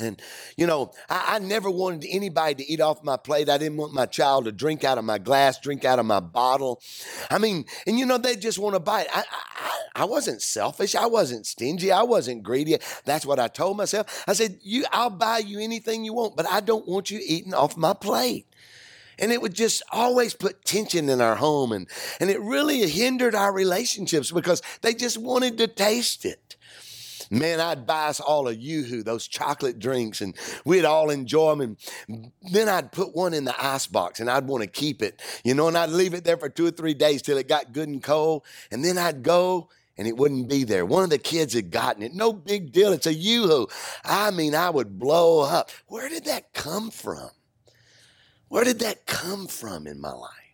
and, 0.00 0.20
you 0.56 0.66
know, 0.66 0.92
I, 1.08 1.36
I, 1.36 1.38
never 1.38 1.70
wanted 1.70 2.06
anybody 2.08 2.54
to 2.56 2.70
eat 2.70 2.80
off 2.80 3.02
my 3.02 3.16
plate. 3.16 3.48
I 3.48 3.58
didn't 3.58 3.76
want 3.78 3.92
my 3.92 4.06
child 4.06 4.44
to 4.44 4.52
drink 4.52 4.84
out 4.84 4.98
of 4.98 5.04
my 5.04 5.18
glass, 5.18 5.58
drink 5.58 5.84
out 5.84 5.98
of 5.98 6.06
my 6.06 6.20
bottle. 6.20 6.80
I 7.30 7.38
mean, 7.38 7.64
and 7.86 7.98
you 7.98 8.06
know, 8.06 8.18
they 8.18 8.36
just 8.36 8.58
want 8.58 8.74
to 8.74 8.80
bite. 8.80 9.06
I, 9.12 9.24
I, 9.30 10.02
I 10.02 10.04
wasn't 10.04 10.42
selfish. 10.42 10.94
I 10.94 11.06
wasn't 11.06 11.46
stingy. 11.46 11.90
I 11.90 12.02
wasn't 12.02 12.42
greedy. 12.42 12.76
That's 13.04 13.26
what 13.26 13.38
I 13.38 13.48
told 13.48 13.76
myself. 13.76 14.24
I 14.26 14.32
said, 14.32 14.58
you, 14.62 14.84
I'll 14.92 15.10
buy 15.10 15.38
you 15.38 15.58
anything 15.58 16.04
you 16.04 16.14
want, 16.14 16.36
but 16.36 16.46
I 16.48 16.60
don't 16.60 16.86
want 16.86 17.10
you 17.10 17.20
eating 17.24 17.54
off 17.54 17.76
my 17.76 17.94
plate. 17.94 18.46
And 19.18 19.32
it 19.32 19.42
would 19.42 19.54
just 19.54 19.82
always 19.90 20.34
put 20.34 20.64
tension 20.64 21.08
in 21.08 21.20
our 21.20 21.34
home. 21.34 21.72
And, 21.72 21.88
and 22.20 22.30
it 22.30 22.40
really 22.40 22.88
hindered 22.88 23.34
our 23.34 23.52
relationships 23.52 24.30
because 24.30 24.62
they 24.82 24.94
just 24.94 25.18
wanted 25.18 25.58
to 25.58 25.66
taste 25.66 26.24
it. 26.24 26.56
Man, 27.30 27.60
I'd 27.60 27.86
buy 27.86 28.06
us 28.06 28.20
all 28.20 28.48
a 28.48 28.52
Yoo-Hoo, 28.52 29.02
those 29.02 29.28
chocolate 29.28 29.78
drinks, 29.78 30.20
and 30.20 30.34
we'd 30.64 30.84
all 30.84 31.10
enjoy 31.10 31.54
them. 31.54 31.76
And 32.08 32.32
then 32.52 32.68
I'd 32.68 32.92
put 32.92 33.14
one 33.14 33.34
in 33.34 33.44
the 33.44 33.54
ice 33.64 33.86
box 33.86 34.20
and 34.20 34.30
I'd 34.30 34.46
want 34.46 34.62
to 34.62 34.68
keep 34.68 35.02
it, 35.02 35.20
you 35.44 35.54
know, 35.54 35.68
and 35.68 35.76
I'd 35.76 35.90
leave 35.90 36.14
it 36.14 36.24
there 36.24 36.38
for 36.38 36.48
two 36.48 36.66
or 36.66 36.70
three 36.70 36.94
days 36.94 37.22
till 37.22 37.36
it 37.36 37.48
got 37.48 37.72
good 37.72 37.88
and 37.88 38.02
cold. 38.02 38.44
And 38.70 38.84
then 38.84 38.96
I'd 38.96 39.22
go 39.22 39.68
and 39.98 40.06
it 40.06 40.16
wouldn't 40.16 40.48
be 40.48 40.64
there. 40.64 40.86
One 40.86 41.04
of 41.04 41.10
the 41.10 41.18
kids 41.18 41.54
had 41.54 41.70
gotten 41.70 42.02
it. 42.02 42.14
No 42.14 42.32
big 42.32 42.72
deal. 42.72 42.92
It's 42.92 43.06
a 43.06 43.12
Yoo-Hoo. 43.12 43.66
I 44.04 44.30
mean, 44.30 44.54
I 44.54 44.70
would 44.70 44.98
blow 44.98 45.40
up. 45.40 45.70
Where 45.86 46.08
did 46.08 46.24
that 46.26 46.54
come 46.54 46.90
from? 46.90 47.30
Where 48.48 48.64
did 48.64 48.78
that 48.78 49.04
come 49.06 49.46
from 49.48 49.86
in 49.86 50.00
my 50.00 50.12
life? 50.12 50.47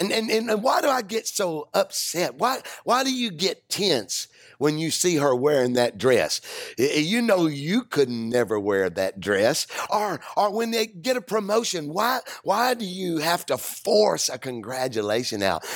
And, 0.00 0.12
and, 0.12 0.30
and 0.30 0.62
why 0.62 0.80
do 0.80 0.88
I 0.88 1.02
get 1.02 1.28
so 1.28 1.68
upset? 1.74 2.36
Why, 2.36 2.60
why 2.84 3.04
do 3.04 3.12
you 3.12 3.30
get 3.30 3.68
tense 3.68 4.28
when 4.56 4.78
you 4.78 4.90
see 4.90 5.16
her 5.16 5.34
wearing 5.36 5.74
that 5.74 5.98
dress? 5.98 6.40
You 6.78 7.20
know 7.20 7.46
you 7.46 7.82
could 7.82 8.08
never 8.08 8.58
wear 8.58 8.88
that 8.88 9.20
dress. 9.20 9.66
Or, 9.90 10.18
or 10.38 10.54
when 10.54 10.70
they 10.70 10.86
get 10.86 11.18
a 11.18 11.20
promotion, 11.20 11.92
why, 11.92 12.20
why 12.44 12.72
do 12.72 12.86
you 12.86 13.18
have 13.18 13.44
to 13.46 13.58
force 13.58 14.30
a 14.30 14.38
congratulation 14.38 15.42
out? 15.42 15.66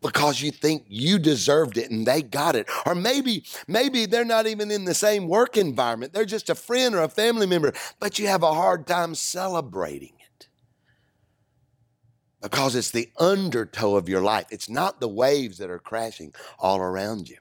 Because 0.00 0.42
you 0.42 0.50
think 0.50 0.84
you 0.88 1.20
deserved 1.20 1.78
it 1.78 1.88
and 1.88 2.04
they 2.04 2.20
got 2.20 2.56
it. 2.56 2.68
Or 2.84 2.96
maybe, 2.96 3.44
maybe 3.68 4.06
they're 4.06 4.24
not 4.24 4.48
even 4.48 4.72
in 4.72 4.86
the 4.86 4.94
same 4.94 5.28
work 5.28 5.56
environment. 5.56 6.12
They're 6.12 6.24
just 6.24 6.50
a 6.50 6.56
friend 6.56 6.96
or 6.96 7.02
a 7.02 7.08
family 7.08 7.46
member, 7.46 7.72
but 8.00 8.18
you 8.18 8.26
have 8.26 8.42
a 8.42 8.52
hard 8.52 8.88
time 8.88 9.14
celebrating 9.14 10.14
because 12.42 12.74
it's 12.74 12.90
the 12.90 13.10
undertow 13.18 13.96
of 13.96 14.08
your 14.08 14.20
life. 14.20 14.46
It's 14.50 14.68
not 14.68 15.00
the 15.00 15.08
waves 15.08 15.58
that 15.58 15.70
are 15.70 15.78
crashing 15.78 16.34
all 16.58 16.80
around 16.80 17.28
you. 17.28 17.36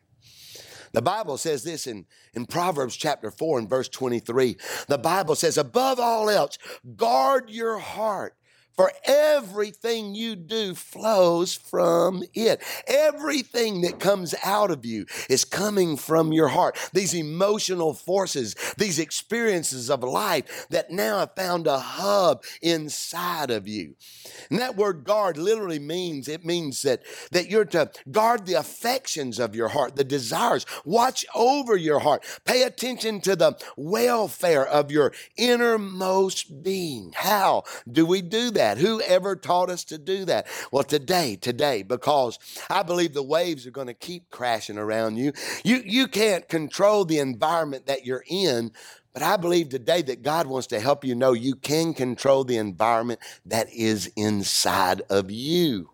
The 0.94 1.02
Bible 1.02 1.38
says 1.38 1.64
this 1.64 1.88
in, 1.88 2.06
in 2.34 2.46
Proverbs 2.46 2.96
chapter 2.96 3.32
4 3.32 3.60
and 3.60 3.70
verse 3.70 3.90
23. 3.90 4.58
The 4.88 4.98
Bible 4.98 5.36
says, 5.36 5.58
above 5.58 6.00
all 6.00 6.30
else, 6.30 6.58
guard 6.96 7.50
your 7.50 7.80
heart 7.80 8.36
for 8.82 8.92
everything 9.06 10.16
you 10.16 10.36
do 10.36 10.74
flows 10.74 11.54
from 11.54 12.24
it. 12.34 12.64
Everything 12.88 13.82
that 13.82 14.00
comes 14.00 14.34
out 14.44 14.72
of 14.72 14.84
you 14.84 15.06
is 15.30 15.46
coming 15.46 15.96
from 15.96 16.34
your 16.34 16.48
heart. 16.48 16.76
These 16.92 17.14
emotional 17.14 17.94
forces, 17.94 18.56
these 18.80 18.98
experiences 18.98 19.92
of 19.92 20.02
life 20.02 20.66
that 20.72 20.90
now 20.90 21.20
have 21.20 21.36
found 21.36 21.68
a 21.68 21.78
hub 21.78 22.44
inside 22.64 23.52
of 23.52 23.68
you. 23.68 23.94
And 24.50 24.58
that 24.58 24.76
word 24.76 25.04
guard 25.04 25.38
literally 25.38 25.78
means 25.78 26.28
it 26.28 26.44
means 26.44 26.82
that, 26.82 27.04
that 27.32 27.52
you're 27.52 27.66
to 27.66 27.92
guard 28.10 28.48
the 28.48 28.56
affections 28.56 29.38
of 29.38 29.56
your 29.56 29.68
heart, 29.68 29.96
the 29.96 30.04
desires. 30.04 30.66
Watch 30.86 31.24
over 31.36 31.76
your 31.76 32.00
heart. 32.00 32.26
Pay 32.46 32.64
attention 32.64 33.22
to 33.22 33.36
the 33.36 33.60
welfare 33.78 34.66
of 34.66 34.90
your 34.90 35.14
innermost 35.38 36.64
being. 36.64 37.12
How 37.14 37.64
do 37.90 38.08
we 38.08 38.24
do 38.24 38.50
that? 38.50 38.71
That? 38.76 38.82
Who 38.82 39.02
ever 39.02 39.36
taught 39.36 39.70
us 39.70 39.84
to 39.86 39.98
do 39.98 40.26
that? 40.26 40.48
Well, 40.72 40.84
today, 40.84 41.36
today, 41.36 41.84
because 41.84 42.40
I 42.70 42.84
believe 42.84 43.14
the 43.14 43.24
waves 43.24 43.68
are 43.68 43.72
going 43.72 43.88
to 43.88 43.94
keep 43.94 44.30
crashing 44.30 44.78
around 44.78 45.18
you. 45.18 45.34
You, 45.64 45.82
you 45.86 46.08
can't 46.08 46.48
control 46.48 47.06
the 47.06 47.20
environment 47.20 47.88
that 47.88 48.06
you're 48.06 48.24
in, 48.28 48.72
but 49.14 49.24
I 49.24 49.38
believe 49.38 49.70
today 49.70 50.02
that 50.04 50.24
God 50.24 50.48
wants 50.48 50.68
to 50.68 50.80
help 50.80 51.04
you 51.04 51.16
know 51.16 51.34
you 51.34 51.56
can 51.56 51.94
control 51.94 52.44
the 52.44 52.58
environment 52.58 53.20
that 53.46 53.72
is 53.74 54.12
inside 54.16 55.02
of 55.10 55.30
you. 55.30 55.90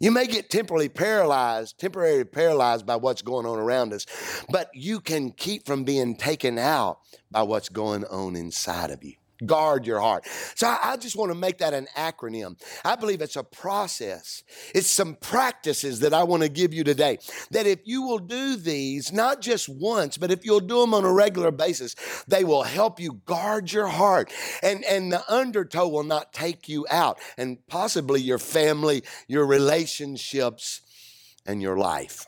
You 0.00 0.10
may 0.10 0.26
get 0.26 0.50
temporarily 0.50 0.88
paralyzed, 0.88 1.78
temporarily 1.78 2.24
paralyzed 2.24 2.84
by 2.84 2.96
what's 2.96 3.22
going 3.22 3.46
on 3.46 3.60
around 3.60 3.92
us, 3.92 4.06
but 4.50 4.68
you 4.74 4.98
can 4.98 5.30
keep 5.30 5.64
from 5.64 5.84
being 5.84 6.16
taken 6.16 6.58
out 6.58 6.98
by 7.30 7.42
what's 7.42 7.68
going 7.68 8.04
on 8.06 8.34
inside 8.34 8.90
of 8.90 9.04
you 9.04 9.14
guard 9.46 9.86
your 9.86 10.00
heart. 10.00 10.26
So 10.54 10.66
I, 10.66 10.78
I, 10.82 10.96
just 10.96 11.16
want 11.16 11.30
to 11.30 11.38
make 11.38 11.58
that 11.58 11.74
an 11.74 11.86
acronym. 11.96 12.60
I 12.84 12.96
believe 12.96 13.20
it's 13.20 13.36
a 13.36 13.42
process. 13.42 14.42
It's 14.74 14.88
some 14.88 15.16
practices 15.16 16.00
that 16.00 16.14
I 16.14 16.22
want 16.24 16.42
to 16.42 16.48
give 16.48 16.72
you 16.72 16.84
today. 16.84 17.18
That 17.50 17.66
if 17.66 17.80
you 17.84 18.02
will 18.02 18.18
do 18.18 18.56
these, 18.56 19.12
not 19.12 19.40
just 19.40 19.68
once, 19.68 20.16
but 20.16 20.30
if 20.30 20.44
you'll 20.44 20.60
do 20.60 20.80
them 20.80 20.94
on 20.94 21.04
a 21.04 21.12
regular 21.12 21.50
basis, 21.50 21.94
they 22.28 22.44
will 22.44 22.62
help 22.62 23.00
you 23.00 23.20
guard 23.24 23.72
your 23.72 23.88
heart. 23.88 24.32
And, 24.62 24.84
and 24.84 25.12
the 25.12 25.24
undertow 25.32 25.88
will 25.88 26.04
not 26.04 26.32
take 26.32 26.68
you 26.68 26.86
out 26.90 27.18
and 27.36 27.58
possibly 27.66 28.20
your 28.20 28.38
family, 28.38 29.02
your 29.26 29.46
relationships, 29.46 30.80
and 31.46 31.60
your 31.60 31.76
life. 31.76 32.26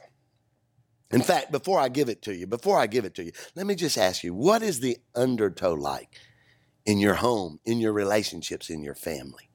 In 1.11 1.23
fact, 1.23 1.53
before 1.53 1.79
I 1.79 1.89
give 1.89 2.09
it 2.09 2.23
to 2.23 2.35
you, 2.35 2.47
before 2.47 2.79
I 2.79 2.89
give 2.89 3.05
it 3.05 3.15
to 3.15 3.25
you, 3.25 3.31
let 3.55 3.67
me 3.67 3.77
just 3.77 3.97
ask 3.97 4.25
you, 4.25 4.35
what 4.35 4.63
is 4.63 4.81
the 4.81 4.99
undertow 5.15 5.75
like? 5.75 6.19
In 6.87 6.99
your 6.99 7.15
home, 7.15 7.61
in 7.65 7.79
your 7.79 7.93
relationships, 7.93 8.71
in 8.71 8.83
your 8.83 8.95
family? 8.95 9.49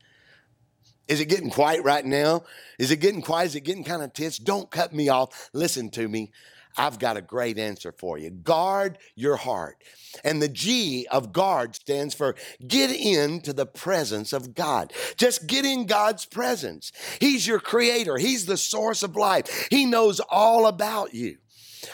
Is 1.07 1.19
it 1.19 1.25
getting 1.25 1.49
quiet 1.49 1.83
right 1.83 2.05
now? 2.05 2.43
Is 2.77 2.91
it 2.91 2.97
getting 2.97 3.21
quiet? 3.21 3.47
Is 3.47 3.55
it 3.55 3.61
getting 3.61 3.83
kind 3.83 4.03
of 4.03 4.13
tense? 4.13 4.37
Don't 4.37 4.69
cut 4.69 4.93
me 4.93 5.09
off. 5.09 5.49
Listen 5.53 5.89
to 5.91 6.07
me. 6.07 6.31
I've 6.77 6.99
got 6.99 7.17
a 7.17 7.21
great 7.21 7.57
answer 7.57 7.91
for 7.91 8.17
you. 8.17 8.29
Guard 8.29 8.99
your 9.15 9.35
heart. 9.35 9.83
And 10.23 10.41
the 10.41 10.47
G 10.47 11.07
of 11.09 11.33
guard 11.33 11.75
stands 11.75 12.13
for 12.13 12.35
get 12.65 12.91
into 12.91 13.53
the 13.53 13.65
presence 13.65 14.33
of 14.33 14.53
God. 14.53 14.93
Just 15.17 15.47
get 15.47 15.65
in 15.65 15.87
God's 15.87 16.25
presence. 16.25 16.91
He's 17.19 17.47
your 17.47 17.59
creator, 17.59 18.17
He's 18.17 18.45
the 18.45 18.57
source 18.57 19.03
of 19.03 19.15
life. 19.15 19.67
He 19.69 19.85
knows 19.85 20.19
all 20.19 20.67
about 20.67 21.13
you. 21.13 21.37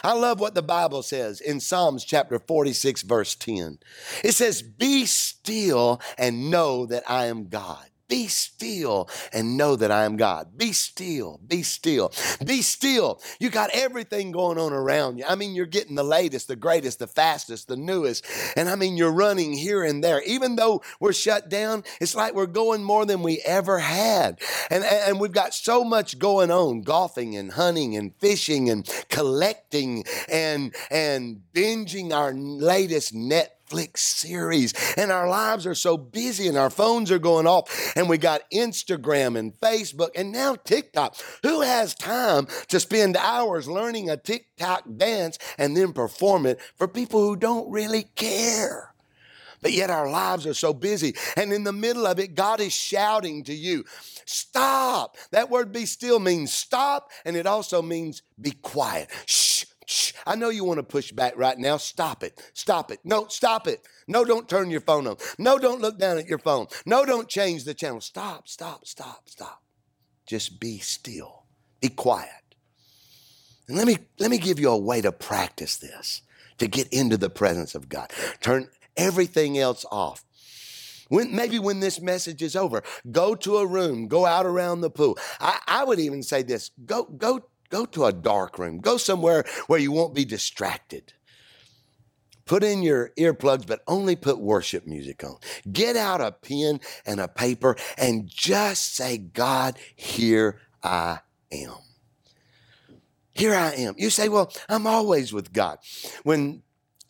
I 0.02 0.14
love 0.14 0.40
what 0.40 0.54
the 0.54 0.62
Bible 0.62 1.02
says 1.02 1.40
in 1.40 1.60
Psalms 1.60 2.04
chapter 2.04 2.38
46, 2.38 3.02
verse 3.02 3.34
10. 3.34 3.78
It 4.24 4.32
says, 4.32 4.62
Be 4.62 5.06
still 5.06 6.00
and 6.18 6.50
know 6.50 6.86
that 6.86 7.04
I 7.08 7.26
am 7.26 7.48
God. 7.48 7.86
Be 8.08 8.28
still 8.28 9.08
and 9.32 9.56
know 9.56 9.74
that 9.74 9.90
I 9.90 10.04
am 10.04 10.16
God. 10.16 10.56
Be 10.56 10.72
still, 10.72 11.40
be 11.46 11.62
still, 11.62 12.12
be 12.44 12.62
still. 12.62 13.20
You 13.40 13.50
got 13.50 13.70
everything 13.72 14.30
going 14.30 14.58
on 14.58 14.72
around 14.72 15.18
you. 15.18 15.24
I 15.28 15.34
mean, 15.34 15.54
you're 15.54 15.66
getting 15.66 15.96
the 15.96 16.04
latest, 16.04 16.46
the 16.46 16.56
greatest, 16.56 17.00
the 17.00 17.08
fastest, 17.08 17.66
the 17.66 17.76
newest. 17.76 18.24
And 18.56 18.68
I 18.68 18.76
mean, 18.76 18.96
you're 18.96 19.12
running 19.12 19.52
here 19.52 19.82
and 19.82 20.04
there. 20.04 20.22
Even 20.22 20.54
though 20.54 20.82
we're 21.00 21.12
shut 21.12 21.48
down, 21.48 21.82
it's 22.00 22.14
like 22.14 22.34
we're 22.34 22.46
going 22.46 22.84
more 22.84 23.06
than 23.06 23.22
we 23.22 23.42
ever 23.44 23.78
had. 23.78 24.40
And, 24.70 24.84
and 24.84 25.18
we've 25.18 25.32
got 25.32 25.52
so 25.52 25.82
much 25.82 26.18
going 26.18 26.50
on 26.50 26.82
golfing 26.82 27.36
and 27.36 27.52
hunting 27.52 27.96
and 27.96 28.14
fishing 28.20 28.70
and 28.70 28.88
collecting 29.08 30.04
and, 30.30 30.74
and 30.90 31.40
binging 31.52 32.12
our 32.12 32.32
latest 32.32 33.14
net 33.14 33.55
Netflix 33.66 33.98
series. 33.98 34.72
And 34.96 35.10
our 35.10 35.28
lives 35.28 35.66
are 35.66 35.74
so 35.74 35.96
busy 35.96 36.48
and 36.48 36.56
our 36.56 36.70
phones 36.70 37.10
are 37.10 37.18
going 37.18 37.46
off. 37.46 37.92
And 37.96 38.08
we 38.08 38.18
got 38.18 38.42
Instagram 38.52 39.38
and 39.38 39.58
Facebook 39.60 40.10
and 40.14 40.32
now 40.32 40.56
TikTok. 40.56 41.16
Who 41.42 41.60
has 41.62 41.94
time 41.94 42.46
to 42.68 42.80
spend 42.80 43.16
hours 43.16 43.68
learning 43.68 44.10
a 44.10 44.16
TikTok 44.16 44.84
dance 44.96 45.38
and 45.58 45.76
then 45.76 45.92
perform 45.92 46.46
it 46.46 46.60
for 46.76 46.88
people 46.88 47.20
who 47.20 47.36
don't 47.36 47.70
really 47.70 48.04
care? 48.14 48.92
But 49.62 49.72
yet 49.72 49.90
our 49.90 50.08
lives 50.08 50.46
are 50.46 50.54
so 50.54 50.74
busy. 50.74 51.14
And 51.36 51.52
in 51.52 51.64
the 51.64 51.72
middle 51.72 52.06
of 52.06 52.18
it, 52.18 52.34
God 52.34 52.60
is 52.60 52.74
shouting 52.74 53.42
to 53.44 53.54
you, 53.54 53.84
stop. 54.26 55.16
That 55.32 55.50
word 55.50 55.72
be 55.72 55.86
still 55.86 56.20
means 56.20 56.52
stop, 56.52 57.10
and 57.24 57.36
it 57.36 57.46
also 57.46 57.80
means 57.80 58.22
be 58.38 58.52
quiet. 58.52 59.08
Shh 59.24 59.45
Shh, 59.86 60.12
I 60.26 60.34
know 60.34 60.48
you 60.48 60.64
want 60.64 60.78
to 60.78 60.82
push 60.82 61.12
back 61.12 61.34
right 61.36 61.56
now. 61.56 61.76
Stop 61.76 62.22
it. 62.22 62.42
Stop 62.52 62.90
it. 62.90 62.98
No, 63.04 63.28
stop 63.28 63.68
it. 63.68 63.86
No, 64.08 64.24
don't 64.24 64.48
turn 64.48 64.70
your 64.70 64.80
phone 64.80 65.06
on. 65.06 65.16
No, 65.38 65.58
don't 65.58 65.80
look 65.80 65.98
down 65.98 66.18
at 66.18 66.26
your 66.26 66.38
phone. 66.38 66.66
No, 66.84 67.04
don't 67.04 67.28
change 67.28 67.64
the 67.64 67.74
channel. 67.74 68.00
Stop, 68.00 68.48
stop, 68.48 68.86
stop, 68.86 69.28
stop. 69.28 69.62
Just 70.26 70.58
be 70.58 70.78
still. 70.78 71.44
Be 71.80 71.88
quiet. 71.88 72.30
And 73.68 73.76
let 73.76 73.86
me 73.86 73.98
let 74.18 74.30
me 74.30 74.38
give 74.38 74.58
you 74.58 74.70
a 74.70 74.78
way 74.78 75.00
to 75.00 75.12
practice 75.12 75.76
this, 75.76 76.22
to 76.58 76.66
get 76.66 76.88
into 76.88 77.16
the 77.16 77.30
presence 77.30 77.74
of 77.74 77.88
God. 77.88 78.12
Turn 78.40 78.68
everything 78.96 79.58
else 79.58 79.84
off. 79.90 80.24
When, 81.08 81.34
maybe 81.34 81.60
when 81.60 81.78
this 81.78 82.00
message 82.00 82.42
is 82.42 82.56
over, 82.56 82.82
go 83.12 83.36
to 83.36 83.58
a 83.58 83.66
room, 83.66 84.08
go 84.08 84.26
out 84.26 84.46
around 84.46 84.80
the 84.80 84.90
pool. 84.90 85.16
I, 85.38 85.60
I 85.68 85.84
would 85.84 86.00
even 86.00 86.22
say 86.24 86.42
this: 86.42 86.72
go, 86.84 87.04
go 87.04 87.48
Go 87.70 87.86
to 87.86 88.04
a 88.04 88.12
dark 88.12 88.58
room. 88.58 88.78
Go 88.78 88.96
somewhere 88.96 89.44
where 89.66 89.80
you 89.80 89.92
won't 89.92 90.14
be 90.14 90.24
distracted. 90.24 91.12
Put 92.44 92.62
in 92.62 92.82
your 92.82 93.10
earplugs, 93.18 93.66
but 93.66 93.82
only 93.88 94.14
put 94.14 94.38
worship 94.38 94.86
music 94.86 95.24
on. 95.24 95.36
Get 95.70 95.96
out 95.96 96.20
a 96.20 96.30
pen 96.30 96.80
and 97.04 97.18
a 97.18 97.26
paper 97.26 97.76
and 97.98 98.28
just 98.28 98.94
say, 98.94 99.18
God, 99.18 99.76
here 99.96 100.60
I 100.82 101.20
am. 101.50 101.74
Here 103.32 103.54
I 103.54 103.72
am. 103.72 103.94
You 103.98 104.10
say, 104.10 104.28
well, 104.28 104.52
I'm 104.68 104.86
always 104.86 105.32
with 105.32 105.52
God. 105.52 105.78
When 106.22 106.62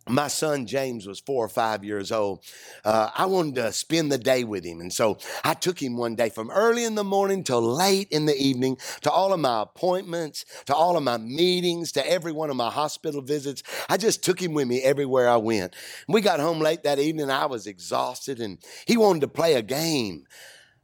my 0.08 0.28
son 0.28 0.66
James 0.66 1.06
was 1.06 1.18
four 1.18 1.44
or 1.44 1.48
five 1.48 1.84
years 1.84 2.12
old. 2.12 2.44
Uh, 2.84 3.10
I 3.14 3.26
wanted 3.26 3.56
to 3.56 3.72
spend 3.72 4.12
the 4.12 4.18
day 4.18 4.44
with 4.44 4.64
him. 4.64 4.80
And 4.80 4.92
so 4.92 5.18
I 5.42 5.54
took 5.54 5.82
him 5.82 5.96
one 5.96 6.14
day 6.14 6.28
from 6.28 6.50
early 6.50 6.84
in 6.84 6.94
the 6.94 7.04
morning 7.04 7.42
till 7.42 7.60
late 7.60 8.08
in 8.10 8.26
the 8.26 8.36
evening 8.36 8.78
to 9.02 9.10
all 9.10 9.32
of 9.32 9.40
my 9.40 9.62
appointments, 9.62 10.44
to 10.66 10.74
all 10.74 10.96
of 10.96 11.02
my 11.02 11.16
meetings, 11.16 11.92
to 11.92 12.08
every 12.08 12.32
one 12.32 12.50
of 12.50 12.56
my 12.56 12.70
hospital 12.70 13.20
visits. 13.20 13.62
I 13.88 13.96
just 13.96 14.22
took 14.22 14.40
him 14.40 14.54
with 14.54 14.68
me 14.68 14.80
everywhere 14.82 15.28
I 15.28 15.36
went. 15.36 15.74
We 16.08 16.20
got 16.20 16.40
home 16.40 16.60
late 16.60 16.84
that 16.84 16.98
evening. 16.98 17.30
I 17.30 17.46
was 17.46 17.66
exhausted 17.66 18.40
and 18.40 18.58
he 18.86 18.96
wanted 18.96 19.20
to 19.20 19.28
play 19.28 19.54
a 19.54 19.62
game. 19.62 20.26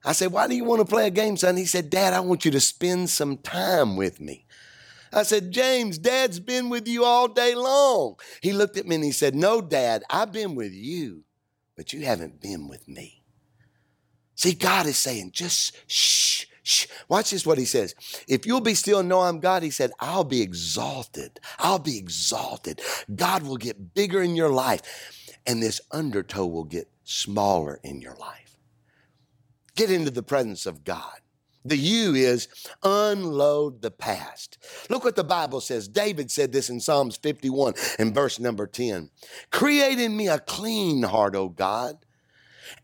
I 0.05 0.13
said, 0.13 0.33
Why 0.33 0.49
do 0.49 0.57
you 0.57 0.65
want 0.65 0.81
to 0.81 0.85
play 0.85 1.07
a 1.07 1.11
game, 1.11 1.37
son? 1.37 1.57
He 1.57 1.65
said, 1.65 1.91
Dad, 1.91 2.13
I 2.13 2.21
want 2.21 2.45
you 2.45 2.51
to 2.51 2.61
spend 2.61 3.09
some 3.09 3.37
time 3.37 3.97
with 3.97 4.21
me. 4.21 4.47
I 5.13 5.25
said, 5.25 5.51
James, 5.53 5.99
dad's 5.99 6.41
been 6.41 6.69
with 6.69 6.89
you 6.89 7.05
all 7.05 7.29
day 7.29 7.55
long. 7.55 8.17
He 8.41 8.53
looked 8.53 8.77
at 8.77 8.87
me 8.87 8.97
and 8.97 9.05
he 9.05 9.13
said, 9.13 9.35
No, 9.35 9.61
dad, 9.61 10.05
I've 10.09 10.33
been 10.33 10.55
with 10.55 10.73
you, 10.73 11.25
but 11.77 11.93
you 11.93 12.05
haven't 12.05 12.41
been 12.41 12.69
with 12.69 12.89
me. 12.89 13.23
See, 14.35 14.55
God 14.55 14.87
is 14.87 14.97
saying, 14.97 15.31
just 15.33 15.77
shh, 15.87 16.47
shh. 16.63 16.87
Watch 17.09 17.31
this 17.31 17.47
what 17.47 17.59
he 17.59 17.65
says. 17.65 17.95
If 18.27 18.47
you'll 18.47 18.61
be 18.61 18.75
still 18.75 18.99
and 19.01 19.09
know 19.09 19.21
I'm 19.21 19.41
God, 19.41 19.63
he 19.63 19.71
said, 19.71 19.93
I'll 20.01 20.25
be 20.25 20.43
exalted. 20.43 21.39
I'll 21.59 21.79
be 21.79 21.99
exalted. 21.99 22.81
God 23.15 23.45
will 23.45 23.57
get 23.57 23.95
bigger 23.95 24.23
in 24.23 24.35
your 24.35 24.49
life, 24.49 24.83
and 25.47 25.63
this 25.63 25.81
undertow 25.93 26.47
will 26.47 26.65
get 26.65 26.89
smaller 27.05 27.79
in 27.85 28.01
your 28.01 28.17
life. 28.17 28.57
Get 29.77 29.91
into 29.91 30.11
the 30.11 30.23
presence 30.23 30.67
of 30.67 30.83
God. 30.85 31.22
The 31.65 31.77
U 31.77 32.15
is 32.15 32.49
unload 32.83 33.83
the 33.83 33.91
past. 33.91 34.59
Look 34.91 35.05
what 35.05 35.17
the 35.17 35.25
Bible 35.25 35.61
says. 35.61 35.87
David 35.87 36.31
said 36.31 36.53
this 36.53 36.69
in 36.69 36.81
Psalms 36.81 37.17
51 37.17 37.75
and 37.99 38.15
verse 38.15 38.41
number 38.41 38.67
10. 38.67 39.11
Create 39.51 40.01
in 40.01 40.17
me 40.17 40.29
a 40.29 40.41
clean 40.41 41.05
heart, 41.05 41.37
O 41.37 41.49
God, 41.49 41.97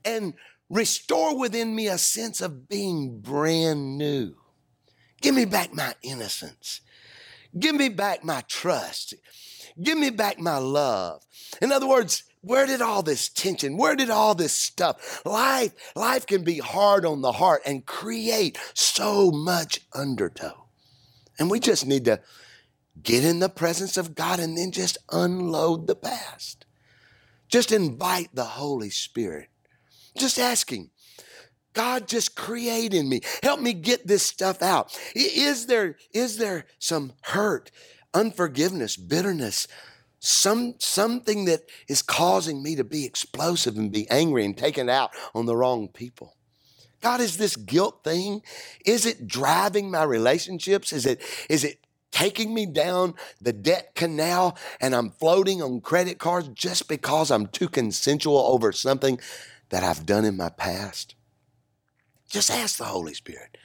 and 0.04 0.34
restore 0.70 1.36
within 1.36 1.74
me 1.74 1.88
a 1.88 1.98
sense 1.98 2.40
of 2.40 2.68
being 2.68 3.20
brand 3.20 3.98
new. 3.98 4.34
Give 5.20 5.34
me 5.34 5.44
back 5.44 5.74
my 5.74 5.94
innocence. 6.02 6.80
Give 7.58 7.74
me 7.74 7.88
back 7.88 8.22
my 8.22 8.42
trust. 8.42 9.14
Give 9.82 9.98
me 9.98 10.10
back 10.10 10.38
my 10.38 10.58
love. 10.58 11.24
In 11.60 11.72
other 11.72 11.88
words, 11.88 12.24
where 12.40 12.66
did 12.66 12.80
all 12.80 13.02
this 13.02 13.28
tension, 13.28 13.76
where 13.76 13.96
did 13.96 14.10
all 14.10 14.34
this 14.34 14.52
stuff? 14.52 15.24
Life, 15.24 15.72
life 15.94 16.26
can 16.26 16.44
be 16.44 16.58
hard 16.58 17.04
on 17.04 17.20
the 17.20 17.32
heart 17.32 17.62
and 17.66 17.86
create 17.86 18.58
so 18.74 19.30
much 19.30 19.80
undertow. 19.92 20.66
And 21.38 21.50
we 21.50 21.60
just 21.60 21.86
need 21.86 22.04
to 22.06 22.20
get 23.02 23.24
in 23.24 23.38
the 23.38 23.48
presence 23.48 23.96
of 23.96 24.14
God 24.14 24.40
and 24.40 24.56
then 24.56 24.72
just 24.72 24.98
unload 25.10 25.86
the 25.86 25.96
past. 25.96 26.64
Just 27.48 27.72
invite 27.72 28.28
the 28.34 28.44
Holy 28.44 28.90
Spirit. 28.90 29.48
Just 30.16 30.38
asking, 30.38 30.90
God, 31.72 32.08
just 32.08 32.34
create 32.34 32.92
in 32.92 33.08
me. 33.08 33.20
Help 33.42 33.60
me 33.60 33.72
get 33.72 34.06
this 34.06 34.24
stuff 34.24 34.62
out. 34.62 34.98
Is 35.14 35.66
there, 35.66 35.96
is 36.12 36.38
there 36.38 36.66
some 36.78 37.12
hurt, 37.22 37.70
unforgiveness, 38.12 38.96
bitterness, 38.96 39.68
some 40.20 40.74
something 40.78 41.44
that 41.44 41.62
is 41.88 42.02
causing 42.02 42.62
me 42.62 42.74
to 42.76 42.84
be 42.84 43.04
explosive 43.04 43.76
and 43.76 43.92
be 43.92 44.08
angry 44.10 44.44
and 44.44 44.56
taken 44.56 44.88
out 44.88 45.10
on 45.34 45.46
the 45.46 45.56
wrong 45.56 45.88
people. 45.88 46.34
God, 47.00 47.20
is 47.20 47.36
this 47.36 47.56
guilt 47.56 48.02
thing? 48.02 48.42
Is 48.84 49.06
it 49.06 49.28
driving 49.28 49.90
my 49.90 50.02
relationships? 50.02 50.92
Is 50.92 51.06
it 51.06 51.22
is 51.48 51.64
it 51.64 51.78
taking 52.10 52.52
me 52.52 52.66
down 52.66 53.14
the 53.40 53.52
debt 53.52 53.94
canal 53.94 54.56
and 54.80 54.94
I'm 54.94 55.10
floating 55.10 55.62
on 55.62 55.80
credit 55.80 56.18
cards 56.18 56.48
just 56.48 56.88
because 56.88 57.30
I'm 57.30 57.46
too 57.46 57.68
consensual 57.68 58.38
over 58.38 58.72
something 58.72 59.20
that 59.68 59.84
I've 59.84 60.06
done 60.06 60.24
in 60.24 60.36
my 60.36 60.48
past? 60.48 61.14
Just 62.28 62.50
ask 62.50 62.76
the 62.76 62.84
Holy 62.84 63.14
Spirit. 63.14 63.56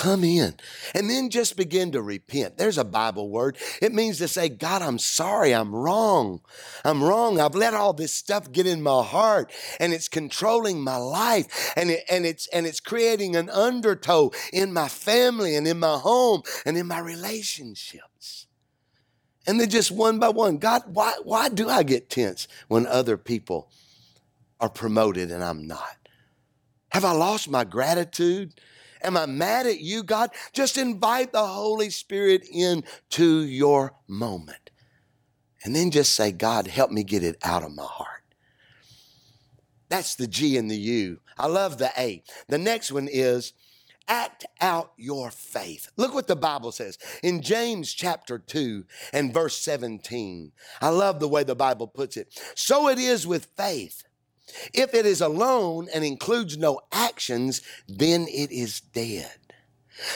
Come 0.00 0.24
in. 0.24 0.54
And 0.94 1.10
then 1.10 1.28
just 1.28 1.58
begin 1.58 1.92
to 1.92 2.00
repent. 2.00 2.56
There's 2.56 2.78
a 2.78 2.84
Bible 2.84 3.28
word. 3.28 3.58
It 3.82 3.92
means 3.92 4.16
to 4.16 4.28
say, 4.28 4.48
God, 4.48 4.80
I'm 4.80 4.98
sorry. 4.98 5.54
I'm 5.54 5.74
wrong. 5.74 6.40
I'm 6.86 7.04
wrong. 7.04 7.38
I've 7.38 7.54
let 7.54 7.74
all 7.74 7.92
this 7.92 8.10
stuff 8.10 8.50
get 8.50 8.66
in 8.66 8.80
my 8.80 9.02
heart 9.04 9.52
and 9.78 9.92
it's 9.92 10.08
controlling 10.08 10.80
my 10.80 10.96
life 10.96 11.74
and, 11.76 11.90
it, 11.90 12.04
and, 12.08 12.24
it's, 12.24 12.46
and 12.46 12.66
it's 12.66 12.80
creating 12.80 13.36
an 13.36 13.50
undertow 13.50 14.30
in 14.54 14.72
my 14.72 14.88
family 14.88 15.54
and 15.54 15.68
in 15.68 15.78
my 15.78 15.98
home 15.98 16.44
and 16.64 16.78
in 16.78 16.86
my 16.86 17.00
relationships. 17.00 18.46
And 19.46 19.60
then 19.60 19.68
just 19.68 19.90
one 19.90 20.18
by 20.18 20.30
one, 20.30 20.56
God, 20.56 20.80
why, 20.86 21.12
why 21.24 21.50
do 21.50 21.68
I 21.68 21.82
get 21.82 22.08
tense 22.08 22.48
when 22.68 22.86
other 22.86 23.18
people 23.18 23.70
are 24.60 24.70
promoted 24.70 25.30
and 25.30 25.44
I'm 25.44 25.66
not? 25.66 25.98
Have 26.88 27.04
I 27.04 27.12
lost 27.12 27.50
my 27.50 27.64
gratitude? 27.64 28.54
Am 29.02 29.16
I 29.16 29.26
mad 29.26 29.66
at 29.66 29.80
you, 29.80 30.02
God? 30.02 30.30
Just 30.52 30.76
invite 30.76 31.32
the 31.32 31.46
Holy 31.46 31.90
Spirit 31.90 32.46
into 32.50 33.42
your 33.42 33.94
moment. 34.06 34.70
And 35.64 35.76
then 35.76 35.90
just 35.90 36.14
say, 36.14 36.32
God, 36.32 36.66
help 36.66 36.90
me 36.90 37.04
get 37.04 37.22
it 37.22 37.36
out 37.42 37.62
of 37.62 37.74
my 37.74 37.84
heart. 37.84 38.22
That's 39.88 40.14
the 40.14 40.26
G 40.26 40.56
and 40.56 40.70
the 40.70 40.78
U. 40.78 41.20
I 41.36 41.46
love 41.46 41.78
the 41.78 41.90
A. 41.98 42.22
The 42.48 42.58
next 42.58 42.92
one 42.92 43.08
is 43.10 43.52
act 44.08 44.44
out 44.60 44.92
your 44.96 45.30
faith. 45.30 45.88
Look 45.96 46.14
what 46.14 46.26
the 46.26 46.36
Bible 46.36 46.72
says 46.72 46.98
in 47.22 47.42
James 47.42 47.92
chapter 47.92 48.38
2 48.38 48.84
and 49.12 49.32
verse 49.32 49.56
17. 49.58 50.52
I 50.80 50.88
love 50.88 51.20
the 51.20 51.28
way 51.28 51.44
the 51.44 51.54
Bible 51.54 51.86
puts 51.86 52.16
it. 52.16 52.40
So 52.54 52.88
it 52.88 52.98
is 52.98 53.26
with 53.26 53.48
faith. 53.56 54.04
If 54.72 54.94
it 54.94 55.06
is 55.06 55.20
alone 55.20 55.88
and 55.92 56.04
includes 56.04 56.56
no 56.56 56.80
actions, 56.92 57.62
then 57.88 58.26
it 58.28 58.50
is 58.50 58.80
dead. 58.80 59.30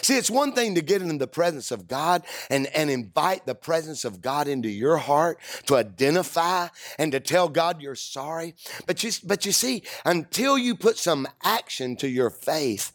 See, 0.02 0.16
it's 0.16 0.30
one 0.30 0.52
thing 0.52 0.74
to 0.76 0.82
get 0.82 1.02
in 1.02 1.18
the 1.18 1.26
presence 1.26 1.70
of 1.70 1.86
God 1.86 2.24
and, 2.50 2.66
and 2.68 2.90
invite 2.90 3.46
the 3.46 3.54
presence 3.54 4.04
of 4.04 4.22
God 4.22 4.48
into 4.48 4.68
your 4.68 4.96
heart 4.96 5.38
to 5.66 5.76
identify 5.76 6.68
and 6.98 7.12
to 7.12 7.20
tell 7.20 7.48
God 7.48 7.82
you're 7.82 7.94
sorry. 7.94 8.54
But 8.86 9.04
you, 9.04 9.10
but 9.24 9.44
you 9.44 9.52
see, 9.52 9.82
until 10.04 10.56
you 10.56 10.74
put 10.74 10.96
some 10.96 11.28
action 11.42 11.96
to 11.96 12.08
your 12.08 12.30
faith, 12.30 12.92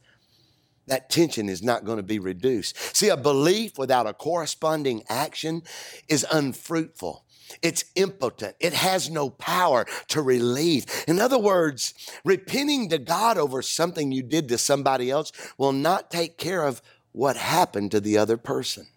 that 0.87 1.09
tension 1.11 1.49
is 1.49 1.61
not 1.61 1.85
going 1.85 1.97
to 1.97 2.03
be 2.03 2.17
reduced. 2.17 2.75
See, 2.95 3.09
a 3.09 3.17
belief 3.17 3.77
without 3.77 4.07
a 4.07 4.13
corresponding 4.13 5.03
action 5.07 5.61
is 6.07 6.25
unfruitful. 6.31 7.23
It's 7.61 7.85
impotent. 7.95 8.55
It 8.59 8.73
has 8.73 9.09
no 9.09 9.29
power 9.29 9.85
to 10.09 10.21
relieve. 10.21 10.85
In 11.07 11.19
other 11.19 11.39
words, 11.39 11.93
repenting 12.23 12.89
to 12.89 12.97
God 12.97 13.37
over 13.37 13.61
something 13.61 14.11
you 14.11 14.23
did 14.23 14.47
to 14.49 14.57
somebody 14.57 15.09
else 15.09 15.31
will 15.57 15.71
not 15.71 16.11
take 16.11 16.37
care 16.37 16.63
of 16.63 16.81
what 17.11 17.37
happened 17.37 17.91
to 17.91 17.99
the 17.99 18.17
other 18.17 18.37
person. 18.37 18.87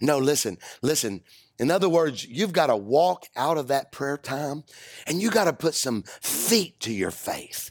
No, 0.00 0.18
listen, 0.18 0.58
listen. 0.82 1.22
In 1.58 1.70
other 1.70 1.88
words, 1.88 2.26
you've 2.26 2.52
got 2.52 2.68
to 2.68 2.76
walk 2.76 3.26
out 3.36 3.58
of 3.58 3.68
that 3.68 3.92
prayer 3.92 4.16
time 4.16 4.64
and 5.06 5.20
you 5.20 5.30
got 5.30 5.44
to 5.44 5.52
put 5.52 5.74
some 5.74 6.02
feet 6.20 6.80
to 6.80 6.92
your 6.92 7.10
faith. 7.10 7.70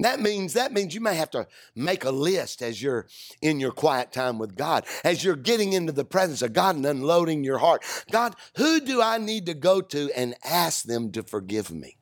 That 0.00 0.20
means 0.20 0.54
that 0.54 0.72
means 0.72 0.94
you 0.94 1.00
may 1.00 1.14
have 1.14 1.30
to 1.30 1.46
make 1.74 2.04
a 2.04 2.10
list 2.10 2.62
as 2.62 2.82
you're 2.82 3.06
in 3.42 3.60
your 3.60 3.72
quiet 3.72 4.12
time 4.12 4.38
with 4.38 4.56
God, 4.56 4.86
as 5.04 5.22
you're 5.22 5.36
getting 5.36 5.72
into 5.74 5.92
the 5.92 6.04
presence 6.04 6.42
of 6.42 6.52
God 6.52 6.76
and 6.76 6.86
unloading 6.86 7.44
your 7.44 7.58
heart. 7.58 7.84
God, 8.10 8.34
who 8.56 8.80
do 8.80 9.02
I 9.02 9.18
need 9.18 9.46
to 9.46 9.54
go 9.54 9.80
to 9.80 10.10
and 10.16 10.34
ask 10.44 10.84
them 10.84 11.12
to 11.12 11.22
forgive 11.22 11.70
me? 11.70 11.98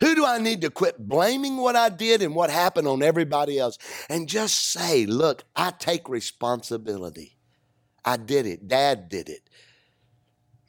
Who 0.00 0.14
do 0.14 0.24
I 0.24 0.38
need 0.38 0.60
to 0.60 0.70
quit 0.70 0.98
blaming 0.98 1.56
what 1.56 1.74
I 1.74 1.88
did 1.88 2.22
and 2.22 2.34
what 2.34 2.50
happened 2.50 2.86
on 2.86 3.02
everybody 3.02 3.58
else 3.58 3.78
and 4.08 4.28
just 4.28 4.70
say, 4.70 5.06
look, 5.06 5.44
I 5.54 5.70
take 5.70 6.08
responsibility. 6.08 7.36
I 8.04 8.16
did 8.18 8.46
it. 8.46 8.68
Dad 8.68 9.08
did 9.08 9.28
it. 9.28 9.48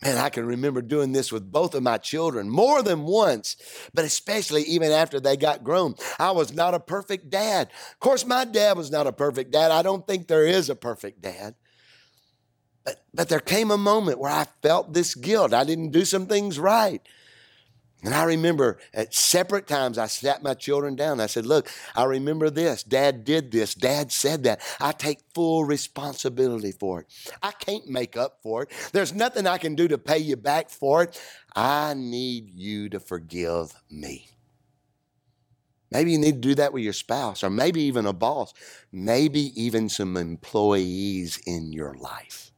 Man, 0.01 0.17
I 0.17 0.29
can 0.29 0.45
remember 0.45 0.81
doing 0.83 1.12
this 1.12 1.31
with 1.31 1.51
both 1.51 1.73
of 1.73 1.81
my 1.81 1.97
children 1.97 2.49
more 2.49 2.83
than 2.83 3.03
once, 3.03 3.55
but 3.95 4.05
especially 4.05 4.62
even 4.63 4.91
after 4.91 5.19
they 5.19 5.36
got 5.36 5.63
grown. 5.63 5.95
I 6.19 6.31
was 6.31 6.53
not 6.53 6.75
a 6.75 6.79
perfect 6.79 7.31
dad. 7.31 7.69
Of 7.93 7.99
course, 7.99 8.23
my 8.25 8.45
dad 8.45 8.77
was 8.77 8.91
not 8.91 9.07
a 9.07 9.12
perfect 9.12 9.51
dad. 9.51 9.71
I 9.71 9.81
don't 9.81 10.05
think 10.05 10.27
there 10.27 10.45
is 10.45 10.69
a 10.69 10.75
perfect 10.75 11.21
dad. 11.21 11.55
But, 12.86 13.01
but 13.13 13.29
there 13.29 13.39
came 13.39 13.71
a 13.71 13.77
moment 13.77 14.19
where 14.19 14.31
I 14.31 14.45
felt 14.62 14.93
this 14.93 15.15
guilt. 15.15 15.53
I 15.53 15.63
didn't 15.63 15.91
do 15.91 16.05
some 16.05 16.27
things 16.27 16.60
right. 16.60 17.01
And 18.03 18.13
I 18.13 18.25
remember 18.25 18.77
at 18.93 19.13
separate 19.13 19.65
times 19.65 19.97
I 19.97 20.05
sat 20.05 20.43
my 20.43 20.53
children 20.53 20.95
down. 20.95 21.19
I 21.19 21.25
said, 21.25 21.45
Look, 21.47 21.69
I 21.95 22.03
remember 22.03 22.49
this. 22.49 22.83
Dad 22.83 23.23
did 23.23 23.51
this. 23.51 23.73
Dad 23.73 24.12
said 24.12 24.43
that. 24.43 24.62
I 24.79 24.91
take 24.91 25.19
full 25.33 25.65
responsibility 25.65 26.71
for 26.71 27.01
it. 27.01 27.07
I 27.41 27.51
can't 27.51 27.88
make 27.88 28.15
up 28.15 28.39
for 28.43 28.63
it. 28.63 28.69
There's 28.93 29.13
nothing 29.13 29.47
I 29.47 29.57
can 29.57 29.73
do 29.73 29.88
to 29.88 29.97
pay 29.97 30.19
you 30.19 30.36
back 30.36 30.69
for 30.69 31.03
it. 31.03 31.19
I 31.55 31.95
need 31.95 32.51
you 32.51 32.89
to 32.89 32.99
forgive 32.99 33.73
me. 33.89 34.29
Maybe 35.89 36.12
you 36.12 36.17
need 36.19 36.41
to 36.41 36.49
do 36.49 36.55
that 36.55 36.73
with 36.73 36.83
your 36.83 36.93
spouse, 36.93 37.43
or 37.43 37.49
maybe 37.49 37.81
even 37.83 38.05
a 38.05 38.13
boss, 38.13 38.53
maybe 38.91 39.51
even 39.62 39.88
some 39.88 40.17
employees 40.17 41.39
in 41.45 41.71
your 41.71 41.93
life. 41.93 42.51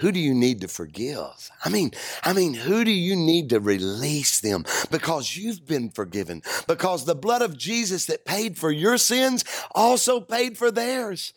Who 0.00 0.12
do 0.12 0.18
you 0.18 0.32
need 0.32 0.62
to 0.62 0.68
forgive? 0.68 1.50
I 1.62 1.68
mean, 1.68 1.90
I 2.24 2.32
mean, 2.32 2.54
who 2.54 2.84
do 2.84 2.90
you 2.90 3.14
need 3.14 3.50
to 3.50 3.60
release 3.60 4.40
them 4.40 4.64
because 4.90 5.36
you've 5.36 5.66
been 5.66 5.90
forgiven? 5.90 6.42
Because 6.66 7.04
the 7.04 7.14
blood 7.14 7.42
of 7.42 7.58
Jesus 7.58 8.06
that 8.06 8.24
paid 8.24 8.56
for 8.56 8.70
your 8.70 8.96
sins 8.96 9.44
also 9.74 10.18
paid 10.18 10.56
for 10.56 10.70
theirs. 10.70 11.34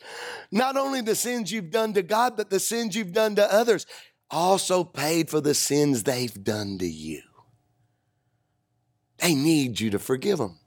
Not 0.50 0.78
only 0.78 1.02
the 1.02 1.14
sins 1.14 1.52
you've 1.52 1.72
done 1.72 1.94
to 1.94 2.02
God, 2.02 2.38
but 2.38 2.50
the 2.50 2.60
sins 2.60 2.96
you've 2.96 3.12
done 3.12 3.36
to 3.36 3.54
others 3.54 3.86
also 4.32 4.86
paid 4.86 5.30
for 5.30 5.42
the 5.42 5.54
sins 5.54 6.04
they've 6.04 6.42
done 6.42 6.78
to 6.78 6.88
you. 6.88 7.22
They 9.18 9.36
need 9.36 9.82
you 9.82 9.90
to 9.90 10.00
forgive 10.00 10.38
them. 10.38 10.60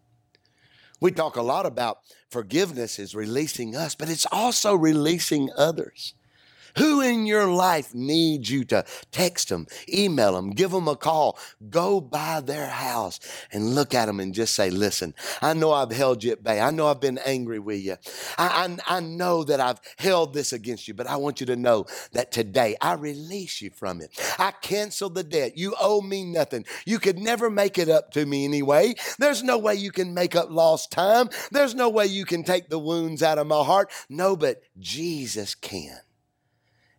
We 1.00 1.12
talk 1.12 1.36
a 1.36 1.42
lot 1.42 1.64
about 1.64 2.00
forgiveness 2.28 2.98
is 2.98 3.14
releasing 3.14 3.74
us, 3.74 3.94
but 3.94 4.10
it's 4.10 4.26
also 4.30 4.74
releasing 4.74 5.48
others. 5.56 6.12
Who 6.76 7.00
in 7.00 7.26
your 7.26 7.46
life 7.46 7.94
needs 7.94 8.50
you 8.50 8.64
to 8.66 8.84
text 9.10 9.48
them, 9.48 9.66
email 9.92 10.34
them, 10.34 10.50
give 10.50 10.70
them 10.70 10.88
a 10.88 10.96
call, 10.96 11.38
go 11.70 12.00
by 12.00 12.40
their 12.40 12.66
house 12.66 13.20
and 13.52 13.74
look 13.74 13.94
at 13.94 14.06
them 14.06 14.20
and 14.20 14.34
just 14.34 14.54
say, 14.54 14.70
listen, 14.70 15.14
I 15.40 15.54
know 15.54 15.72
I've 15.72 15.92
held 15.92 16.22
you 16.22 16.32
at 16.32 16.42
bay. 16.42 16.60
I 16.60 16.70
know 16.70 16.86
I've 16.88 17.00
been 17.00 17.18
angry 17.18 17.58
with 17.58 17.82
you. 17.82 17.96
I, 18.38 18.78
I, 18.88 18.96
I 18.96 19.00
know 19.00 19.44
that 19.44 19.60
I've 19.60 19.80
held 19.96 20.34
this 20.34 20.52
against 20.52 20.86
you, 20.88 20.94
but 20.94 21.06
I 21.06 21.16
want 21.16 21.40
you 21.40 21.46
to 21.46 21.56
know 21.56 21.86
that 22.12 22.32
today 22.32 22.76
I 22.80 22.94
release 22.94 23.60
you 23.62 23.70
from 23.70 24.00
it. 24.00 24.10
I 24.38 24.50
cancel 24.50 25.10
the 25.10 25.24
debt. 25.24 25.56
You 25.56 25.74
owe 25.80 26.00
me 26.00 26.24
nothing. 26.24 26.64
You 26.84 26.98
could 26.98 27.18
never 27.18 27.50
make 27.50 27.78
it 27.78 27.88
up 27.88 28.10
to 28.12 28.26
me 28.26 28.44
anyway. 28.44 28.94
There's 29.18 29.42
no 29.42 29.58
way 29.58 29.74
you 29.74 29.92
can 29.92 30.14
make 30.14 30.36
up 30.36 30.50
lost 30.50 30.90
time. 30.90 31.30
There's 31.50 31.74
no 31.74 31.88
way 31.88 32.06
you 32.06 32.24
can 32.24 32.44
take 32.44 32.68
the 32.68 32.78
wounds 32.78 33.22
out 33.22 33.38
of 33.38 33.46
my 33.46 33.62
heart. 33.62 33.90
No, 34.08 34.36
but 34.36 34.62
Jesus 34.78 35.54
can. 35.54 35.98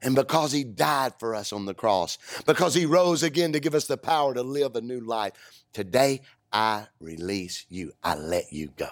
And 0.01 0.15
because 0.15 0.51
he 0.51 0.63
died 0.63 1.13
for 1.19 1.33
us 1.33 1.51
on 1.51 1.65
the 1.65 1.73
cross, 1.73 2.17
because 2.45 2.73
he 2.73 2.85
rose 2.85 3.23
again 3.23 3.53
to 3.53 3.59
give 3.59 3.73
us 3.73 3.87
the 3.87 3.97
power 3.97 4.33
to 4.33 4.43
live 4.43 4.75
a 4.75 4.81
new 4.81 4.99
life, 4.99 5.33
today 5.73 6.21
I 6.51 6.87
release 6.99 7.65
you. 7.69 7.93
I 8.03 8.15
let 8.15 8.53
you 8.53 8.69
go. 8.75 8.89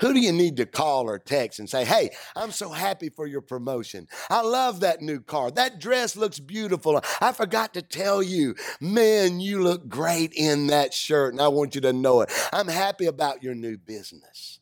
Who 0.00 0.12
do 0.12 0.18
you 0.18 0.32
need 0.32 0.56
to 0.56 0.66
call 0.66 1.08
or 1.08 1.20
text 1.20 1.60
and 1.60 1.70
say, 1.70 1.84
Hey, 1.84 2.10
I'm 2.34 2.50
so 2.50 2.70
happy 2.70 3.08
for 3.08 3.24
your 3.24 3.40
promotion. 3.40 4.08
I 4.28 4.42
love 4.42 4.80
that 4.80 5.00
new 5.00 5.20
car. 5.20 5.52
That 5.52 5.78
dress 5.78 6.16
looks 6.16 6.40
beautiful. 6.40 7.00
I 7.20 7.30
forgot 7.30 7.72
to 7.74 7.82
tell 7.82 8.20
you, 8.20 8.56
man, 8.80 9.38
you 9.38 9.62
look 9.62 9.88
great 9.88 10.32
in 10.34 10.66
that 10.66 10.92
shirt, 10.92 11.34
and 11.34 11.40
I 11.40 11.46
want 11.48 11.76
you 11.76 11.80
to 11.82 11.92
know 11.92 12.20
it. 12.22 12.32
I'm 12.52 12.66
happy 12.66 13.06
about 13.06 13.44
your 13.44 13.54
new 13.54 13.78
business. 13.78 14.58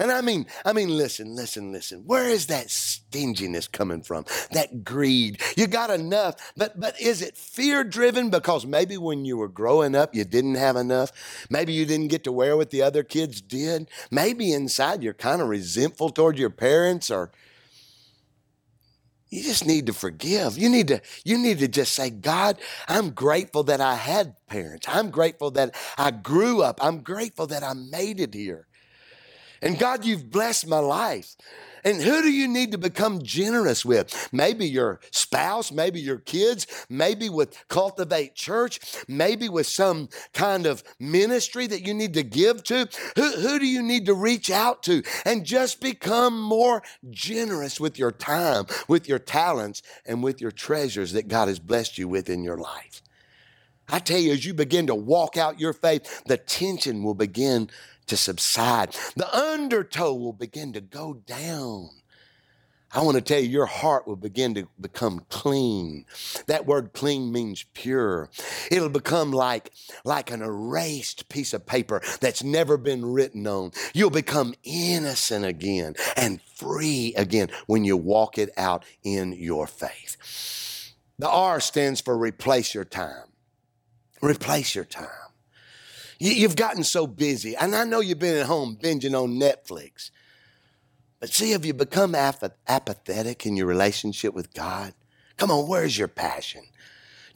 And 0.00 0.12
I 0.12 0.20
mean, 0.20 0.46
I 0.64 0.72
mean, 0.72 0.88
listen, 0.96 1.34
listen, 1.34 1.72
listen. 1.72 2.04
Where 2.06 2.28
is 2.28 2.46
that 2.46 2.70
stinginess 2.70 3.66
coming 3.66 4.02
from? 4.02 4.24
That 4.52 4.84
greed. 4.84 5.40
You 5.56 5.66
got 5.66 5.90
enough, 5.90 6.36
but 6.56 6.78
but 6.78 7.00
is 7.00 7.20
it 7.20 7.36
fear 7.36 7.82
driven 7.82 8.30
because 8.30 8.64
maybe 8.64 8.96
when 8.96 9.24
you 9.24 9.36
were 9.36 9.48
growing 9.48 9.96
up 9.96 10.14
you 10.14 10.24
didn't 10.24 10.54
have 10.54 10.76
enough? 10.76 11.10
Maybe 11.50 11.72
you 11.72 11.84
didn't 11.84 12.08
get 12.08 12.24
to 12.24 12.32
wear 12.32 12.56
what 12.56 12.70
the 12.70 12.82
other 12.82 13.02
kids 13.02 13.40
did? 13.40 13.90
Maybe 14.10 14.52
inside 14.52 15.02
you're 15.02 15.14
kind 15.14 15.42
of 15.42 15.48
resentful 15.48 16.10
toward 16.10 16.38
your 16.38 16.50
parents 16.50 17.10
or 17.10 17.32
you 19.30 19.42
just 19.42 19.66
need 19.66 19.86
to 19.86 19.92
forgive. 19.92 20.56
You 20.56 20.68
need 20.68 20.88
to 20.88 21.00
you 21.24 21.38
need 21.38 21.58
to 21.58 21.68
just 21.68 21.94
say, 21.94 22.10
God, 22.10 22.58
I'm 22.86 23.10
grateful 23.10 23.64
that 23.64 23.80
I 23.80 23.96
had 23.96 24.36
parents. 24.46 24.86
I'm 24.88 25.10
grateful 25.10 25.50
that 25.52 25.74
I 25.98 26.12
grew 26.12 26.62
up. 26.62 26.78
I'm 26.82 27.00
grateful 27.00 27.48
that 27.48 27.62
I 27.64 27.74
made 27.74 28.20
it 28.20 28.32
here. 28.32 28.67
And 29.62 29.78
God, 29.78 30.04
you've 30.04 30.30
blessed 30.30 30.66
my 30.66 30.78
life. 30.78 31.36
And 31.84 32.02
who 32.02 32.22
do 32.22 32.30
you 32.30 32.48
need 32.48 32.72
to 32.72 32.78
become 32.78 33.22
generous 33.22 33.84
with? 33.84 34.28
Maybe 34.32 34.66
your 34.66 35.00
spouse, 35.10 35.70
maybe 35.70 36.00
your 36.00 36.18
kids, 36.18 36.66
maybe 36.88 37.28
with 37.28 37.64
Cultivate 37.68 38.34
Church, 38.34 38.80
maybe 39.06 39.48
with 39.48 39.66
some 39.66 40.08
kind 40.32 40.66
of 40.66 40.82
ministry 40.98 41.66
that 41.66 41.86
you 41.86 41.94
need 41.94 42.14
to 42.14 42.22
give 42.22 42.62
to. 42.64 42.88
Who, 43.16 43.30
who 43.30 43.58
do 43.58 43.66
you 43.66 43.82
need 43.82 44.06
to 44.06 44.14
reach 44.14 44.50
out 44.50 44.82
to? 44.84 45.02
And 45.24 45.44
just 45.44 45.80
become 45.80 46.40
more 46.40 46.82
generous 47.10 47.80
with 47.80 47.98
your 47.98 48.12
time, 48.12 48.66
with 48.88 49.08
your 49.08 49.18
talents, 49.18 49.82
and 50.04 50.22
with 50.22 50.40
your 50.40 50.50
treasures 50.50 51.12
that 51.12 51.28
God 51.28 51.48
has 51.48 51.58
blessed 51.58 51.98
you 51.98 52.08
with 52.08 52.28
in 52.28 52.42
your 52.42 52.58
life. 52.58 53.02
I 53.88 54.00
tell 54.00 54.18
you, 54.18 54.32
as 54.32 54.44
you 54.44 54.52
begin 54.52 54.86
to 54.88 54.94
walk 54.94 55.38
out 55.38 55.60
your 55.60 55.72
faith, 55.72 56.22
the 56.26 56.36
tension 56.36 57.02
will 57.02 57.14
begin 57.14 57.70
to 58.08 58.16
subside. 58.16 58.96
The 59.16 59.32
undertow 59.34 60.14
will 60.14 60.32
begin 60.32 60.72
to 60.74 60.80
go 60.80 61.14
down. 61.14 61.90
I 62.90 63.02
want 63.02 63.16
to 63.16 63.20
tell 63.20 63.38
you, 63.38 63.50
your 63.50 63.66
heart 63.66 64.06
will 64.06 64.16
begin 64.16 64.54
to 64.54 64.66
become 64.80 65.20
clean. 65.28 66.06
That 66.46 66.64
word 66.64 66.94
clean 66.94 67.30
means 67.30 67.66
pure. 67.74 68.30
It'll 68.70 68.88
become 68.88 69.30
like, 69.30 69.72
like 70.04 70.30
an 70.30 70.40
erased 70.40 71.28
piece 71.28 71.52
of 71.52 71.66
paper 71.66 72.00
that's 72.20 72.42
never 72.42 72.78
been 72.78 73.04
written 73.04 73.46
on. 73.46 73.72
You'll 73.92 74.08
become 74.08 74.54
innocent 74.64 75.44
again 75.44 75.96
and 76.16 76.40
free 76.40 77.12
again 77.14 77.50
when 77.66 77.84
you 77.84 77.96
walk 77.96 78.38
it 78.38 78.50
out 78.56 78.86
in 79.04 79.34
your 79.34 79.66
faith. 79.66 80.94
The 81.18 81.28
R 81.28 81.60
stands 81.60 82.00
for 82.00 82.16
replace 82.16 82.74
your 82.74 82.86
time. 82.86 83.26
Replace 84.22 84.74
your 84.74 84.84
time. 84.84 85.27
You've 86.18 86.56
gotten 86.56 86.82
so 86.82 87.06
busy. 87.06 87.54
And 87.56 87.74
I 87.76 87.84
know 87.84 88.00
you've 88.00 88.18
been 88.18 88.36
at 88.36 88.46
home 88.46 88.76
binging 88.80 89.20
on 89.20 89.38
Netflix. 89.38 90.10
But 91.20 91.30
see, 91.30 91.52
have 91.52 91.64
you 91.64 91.74
become 91.74 92.14
apathetic 92.14 93.46
in 93.46 93.56
your 93.56 93.66
relationship 93.66 94.34
with 94.34 94.52
God? 94.52 94.94
Come 95.36 95.50
on, 95.50 95.68
where's 95.68 95.96
your 95.96 96.08
passion? 96.08 96.62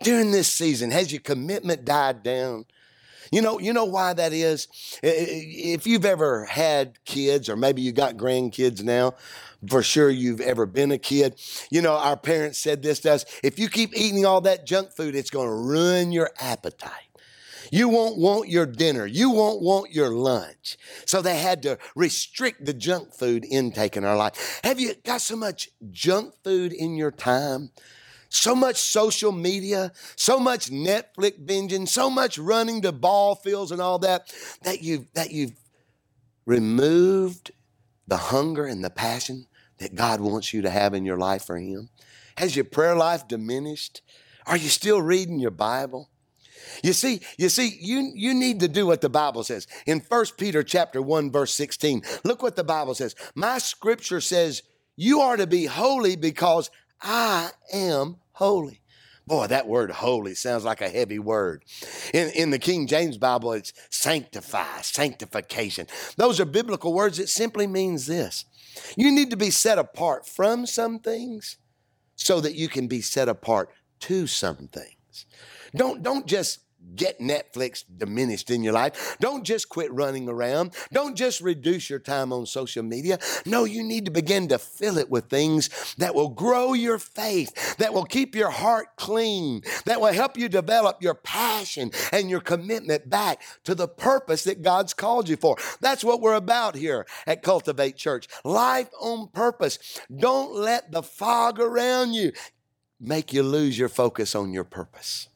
During 0.02 0.32
this 0.32 0.48
season, 0.48 0.90
has 0.90 1.12
your 1.12 1.20
commitment 1.20 1.84
died 1.84 2.22
down? 2.22 2.64
You 3.30 3.40
know, 3.40 3.58
you 3.58 3.72
know 3.72 3.84
why 3.84 4.12
that 4.12 4.32
is? 4.32 4.68
If 5.02 5.86
you've 5.86 6.04
ever 6.04 6.44
had 6.44 7.02
kids, 7.04 7.48
or 7.48 7.56
maybe 7.56 7.80
you 7.82 7.92
got 7.92 8.16
grandkids 8.16 8.82
now, 8.82 9.14
for 9.68 9.82
sure 9.82 10.10
you've 10.10 10.40
ever 10.40 10.66
been 10.66 10.90
a 10.90 10.98
kid. 10.98 11.40
You 11.70 11.82
know, 11.82 11.94
our 11.94 12.16
parents 12.16 12.58
said 12.58 12.82
this 12.82 13.00
to 13.00 13.12
us 13.12 13.24
if 13.42 13.58
you 13.58 13.68
keep 13.68 13.96
eating 13.96 14.26
all 14.26 14.40
that 14.42 14.66
junk 14.66 14.92
food, 14.92 15.14
it's 15.14 15.30
going 15.30 15.48
to 15.48 15.54
ruin 15.54 16.12
your 16.12 16.30
appetite. 16.40 17.11
You 17.72 17.88
won't 17.88 18.18
want 18.18 18.50
your 18.50 18.66
dinner. 18.66 19.06
You 19.06 19.30
won't 19.30 19.62
want 19.62 19.92
your 19.92 20.10
lunch. 20.10 20.76
So 21.06 21.22
they 21.22 21.38
had 21.38 21.62
to 21.62 21.78
restrict 21.96 22.66
the 22.66 22.74
junk 22.74 23.14
food 23.14 23.46
intake 23.50 23.96
in 23.96 24.04
our 24.04 24.14
life. 24.14 24.60
Have 24.62 24.78
you 24.78 24.92
got 25.06 25.22
so 25.22 25.36
much 25.36 25.70
junk 25.90 26.34
food 26.44 26.74
in 26.74 26.96
your 26.96 27.10
time? 27.10 27.70
So 28.28 28.54
much 28.54 28.76
social 28.76 29.32
media, 29.32 29.92
so 30.16 30.38
much 30.38 30.70
Netflix 30.70 31.42
binging, 31.42 31.88
so 31.88 32.10
much 32.10 32.36
running 32.36 32.82
to 32.82 32.92
ball 32.92 33.36
fields 33.36 33.72
and 33.72 33.80
all 33.80 33.98
that, 34.00 34.30
that 34.64 34.82
you've, 34.82 35.06
that 35.14 35.30
you've 35.30 35.58
removed 36.44 37.52
the 38.06 38.18
hunger 38.18 38.66
and 38.66 38.84
the 38.84 38.90
passion 38.90 39.46
that 39.78 39.94
God 39.94 40.20
wants 40.20 40.52
you 40.52 40.60
to 40.60 40.70
have 40.70 40.92
in 40.92 41.06
your 41.06 41.18
life 41.18 41.46
for 41.46 41.56
Him? 41.56 41.88
Has 42.36 42.54
your 42.54 42.66
prayer 42.66 42.96
life 42.96 43.26
diminished? 43.26 44.02
Are 44.44 44.58
you 44.58 44.68
still 44.68 45.00
reading 45.00 45.38
your 45.38 45.50
Bible? 45.50 46.10
You 46.82 46.92
see, 46.92 47.20
you 47.38 47.48
see, 47.48 47.76
you, 47.80 48.12
you 48.14 48.34
need 48.34 48.60
to 48.60 48.68
do 48.68 48.86
what 48.86 49.00
the 49.00 49.08
Bible 49.08 49.44
says. 49.44 49.66
In 49.86 50.00
1 50.00 50.24
Peter 50.36 50.62
chapter 50.62 51.00
1, 51.00 51.30
verse 51.30 51.54
16, 51.54 52.02
look 52.24 52.42
what 52.42 52.56
the 52.56 52.64
Bible 52.64 52.94
says. 52.94 53.14
My 53.34 53.58
scripture 53.58 54.20
says, 54.20 54.62
you 54.96 55.20
are 55.20 55.36
to 55.36 55.46
be 55.46 55.66
holy 55.66 56.16
because 56.16 56.70
I 57.00 57.50
am 57.72 58.16
holy. 58.32 58.80
Boy, 59.26 59.46
that 59.46 59.68
word 59.68 59.90
holy 59.90 60.34
sounds 60.34 60.64
like 60.64 60.80
a 60.80 60.88
heavy 60.88 61.18
word. 61.18 61.64
In, 62.12 62.30
in 62.30 62.50
the 62.50 62.58
King 62.58 62.86
James 62.86 63.18
Bible, 63.18 63.52
it's 63.52 63.72
sanctify, 63.88 64.80
sanctification. 64.82 65.86
Those 66.16 66.40
are 66.40 66.44
biblical 66.44 66.92
words. 66.92 67.18
It 67.18 67.28
simply 67.28 67.66
means 67.66 68.06
this 68.06 68.44
you 68.96 69.12
need 69.12 69.30
to 69.30 69.36
be 69.36 69.50
set 69.50 69.78
apart 69.78 70.26
from 70.26 70.66
some 70.66 70.98
things 70.98 71.58
so 72.16 72.40
that 72.40 72.54
you 72.54 72.68
can 72.68 72.88
be 72.88 73.00
set 73.00 73.28
apart 73.28 73.70
to 74.00 74.26
some 74.26 74.68
things. 74.68 75.26
Don't, 75.74 76.02
don't 76.02 76.26
just 76.26 76.60
get 76.96 77.20
Netflix 77.20 77.84
diminished 77.96 78.50
in 78.50 78.62
your 78.62 78.72
life. 78.72 79.16
Don't 79.20 79.44
just 79.44 79.68
quit 79.68 79.92
running 79.92 80.28
around. 80.28 80.74
Don't 80.92 81.16
just 81.16 81.40
reduce 81.40 81.88
your 81.88 81.98
time 81.98 82.32
on 82.32 82.44
social 82.44 82.82
media. 82.82 83.18
No, 83.46 83.64
you 83.64 83.82
need 83.82 84.04
to 84.04 84.10
begin 84.10 84.48
to 84.48 84.58
fill 84.58 84.98
it 84.98 85.10
with 85.10 85.26
things 85.26 85.94
that 85.98 86.14
will 86.14 86.28
grow 86.28 86.74
your 86.74 86.98
faith, 86.98 87.76
that 87.76 87.94
will 87.94 88.04
keep 88.04 88.34
your 88.34 88.50
heart 88.50 88.88
clean, 88.96 89.62
that 89.86 90.00
will 90.00 90.12
help 90.12 90.36
you 90.36 90.48
develop 90.48 91.02
your 91.02 91.14
passion 91.14 91.90
and 92.12 92.28
your 92.28 92.40
commitment 92.40 93.08
back 93.08 93.40
to 93.64 93.74
the 93.74 93.88
purpose 93.88 94.44
that 94.44 94.62
God's 94.62 94.92
called 94.92 95.28
you 95.28 95.36
for. 95.36 95.56
That's 95.80 96.04
what 96.04 96.20
we're 96.20 96.34
about 96.34 96.74
here 96.74 97.06
at 97.26 97.42
Cultivate 97.42 97.96
Church. 97.96 98.28
Life 98.44 98.90
on 99.00 99.28
purpose. 99.28 100.00
Don't 100.14 100.54
let 100.54 100.92
the 100.92 101.02
fog 101.02 101.58
around 101.58 102.12
you 102.12 102.32
make 103.00 103.32
you 103.32 103.42
lose 103.42 103.78
your 103.78 103.88
focus 103.88 104.34
on 104.34 104.52
your 104.52 104.64
purpose. 104.64 105.28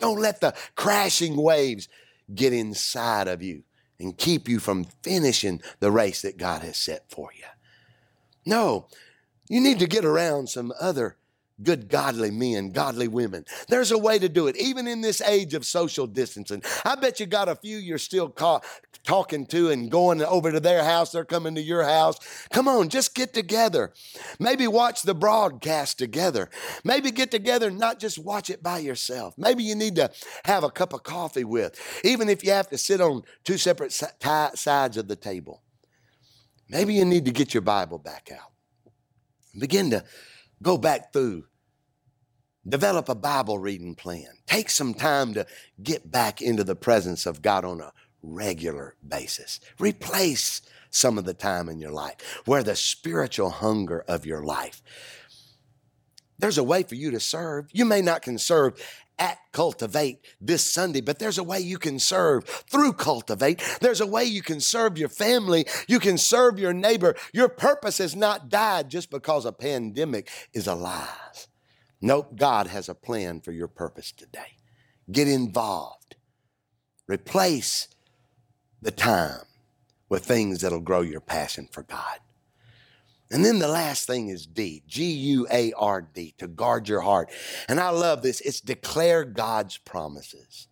Don't 0.00 0.18
let 0.18 0.40
the 0.40 0.54
crashing 0.74 1.36
waves 1.36 1.88
get 2.34 2.52
inside 2.52 3.28
of 3.28 3.42
you 3.42 3.62
and 3.98 4.16
keep 4.16 4.48
you 4.48 4.58
from 4.58 4.86
finishing 5.02 5.60
the 5.80 5.90
race 5.90 6.22
that 6.22 6.38
God 6.38 6.62
has 6.62 6.76
set 6.76 7.10
for 7.10 7.30
you. 7.36 7.44
No, 8.46 8.88
you 9.48 9.60
need 9.60 9.78
to 9.80 9.86
get 9.86 10.04
around 10.04 10.48
some 10.48 10.72
other 10.80 11.16
good, 11.62 11.88
godly 11.88 12.30
men, 12.30 12.70
godly 12.70 13.08
women. 13.08 13.44
There's 13.68 13.92
a 13.92 13.98
way 13.98 14.18
to 14.18 14.28
do 14.28 14.46
it, 14.46 14.56
even 14.56 14.86
in 14.86 15.00
this 15.00 15.20
age 15.20 15.54
of 15.54 15.64
social 15.64 16.06
distancing. 16.06 16.62
I 16.84 16.94
bet 16.94 17.20
you 17.20 17.26
got 17.26 17.48
a 17.48 17.54
few 17.54 17.76
you're 17.76 17.98
still 17.98 18.28
ca- 18.28 18.60
talking 19.04 19.46
to 19.46 19.70
and 19.70 19.90
going 19.90 20.22
over 20.22 20.52
to 20.52 20.60
their 20.60 20.84
house. 20.84 21.12
They're 21.12 21.24
coming 21.24 21.54
to 21.54 21.60
your 21.60 21.84
house. 21.84 22.18
Come 22.52 22.68
on, 22.68 22.88
just 22.88 23.14
get 23.14 23.32
together. 23.32 23.92
Maybe 24.38 24.66
watch 24.66 25.02
the 25.02 25.14
broadcast 25.14 25.98
together. 25.98 26.50
Maybe 26.84 27.10
get 27.10 27.30
together 27.30 27.68
and 27.68 27.78
not 27.78 27.98
just 27.98 28.18
watch 28.18 28.50
it 28.50 28.62
by 28.62 28.78
yourself. 28.78 29.34
Maybe 29.36 29.62
you 29.62 29.74
need 29.74 29.96
to 29.96 30.10
have 30.44 30.64
a 30.64 30.70
cup 30.70 30.92
of 30.92 31.02
coffee 31.02 31.44
with, 31.44 31.80
even 32.04 32.28
if 32.28 32.44
you 32.44 32.52
have 32.52 32.68
to 32.68 32.78
sit 32.78 33.00
on 33.00 33.22
two 33.44 33.58
separate 33.58 33.92
sides 33.92 34.96
of 34.96 35.08
the 35.08 35.16
table. 35.16 35.62
Maybe 36.68 36.94
you 36.94 37.04
need 37.04 37.24
to 37.24 37.32
get 37.32 37.52
your 37.52 37.62
Bible 37.62 37.98
back 37.98 38.30
out. 38.32 38.52
Begin 39.58 39.90
to 39.90 40.04
go 40.62 40.78
back 40.78 41.12
through 41.12 41.44
Develop 42.70 43.08
a 43.08 43.16
Bible 43.16 43.58
reading 43.58 43.96
plan. 43.96 44.28
Take 44.46 44.70
some 44.70 44.94
time 44.94 45.34
to 45.34 45.44
get 45.82 46.12
back 46.12 46.40
into 46.40 46.62
the 46.62 46.76
presence 46.76 47.26
of 47.26 47.42
God 47.42 47.64
on 47.64 47.80
a 47.80 47.92
regular 48.22 48.94
basis. 49.06 49.58
Replace 49.80 50.62
some 50.88 51.18
of 51.18 51.24
the 51.24 51.34
time 51.34 51.68
in 51.68 51.80
your 51.80 51.90
life 51.90 52.42
where 52.44 52.62
the 52.62 52.76
spiritual 52.76 53.50
hunger 53.50 54.04
of 54.06 54.24
your 54.24 54.44
life. 54.44 54.82
There's 56.38 56.58
a 56.58 56.64
way 56.64 56.84
for 56.84 56.94
you 56.94 57.10
to 57.10 57.18
serve. 57.18 57.68
You 57.72 57.84
may 57.84 58.02
not 58.02 58.22
can 58.22 58.38
serve 58.38 58.80
at 59.18 59.38
Cultivate 59.52 60.20
this 60.40 60.64
Sunday, 60.64 61.00
but 61.00 61.18
there's 61.18 61.38
a 61.38 61.44
way 61.44 61.58
you 61.58 61.76
can 61.76 61.98
serve 61.98 62.44
through 62.44 62.92
Cultivate. 62.92 63.60
There's 63.80 64.00
a 64.00 64.06
way 64.06 64.24
you 64.24 64.42
can 64.42 64.60
serve 64.60 64.96
your 64.96 65.08
family. 65.08 65.66
You 65.88 65.98
can 65.98 66.18
serve 66.18 66.60
your 66.60 66.72
neighbor. 66.72 67.16
Your 67.34 67.48
purpose 67.48 67.98
has 67.98 68.14
not 68.14 68.48
died 68.48 68.90
just 68.90 69.10
because 69.10 69.44
a 69.44 69.50
pandemic 69.50 70.30
is 70.54 70.68
alive. 70.68 71.48
Nope, 72.00 72.36
God 72.36 72.66
has 72.66 72.88
a 72.88 72.94
plan 72.94 73.40
for 73.40 73.52
your 73.52 73.68
purpose 73.68 74.12
today. 74.12 74.56
Get 75.10 75.28
involved. 75.28 76.16
Replace 77.06 77.88
the 78.80 78.90
time 78.90 79.44
with 80.08 80.24
things 80.24 80.60
that'll 80.60 80.80
grow 80.80 81.02
your 81.02 81.20
passion 81.20 81.68
for 81.70 81.82
God. 81.82 82.20
And 83.30 83.44
then 83.44 83.58
the 83.60 83.68
last 83.68 84.06
thing 84.06 84.28
is 84.28 84.46
D, 84.46 84.82
G 84.86 85.04
U 85.04 85.46
A 85.50 85.72
R 85.74 86.02
D, 86.02 86.34
to 86.38 86.48
guard 86.48 86.88
your 86.88 87.00
heart. 87.00 87.30
And 87.68 87.78
I 87.78 87.90
love 87.90 88.22
this. 88.22 88.40
It's 88.40 88.60
declare 88.60 89.24
God's 89.24 89.78
promises. 89.78 90.66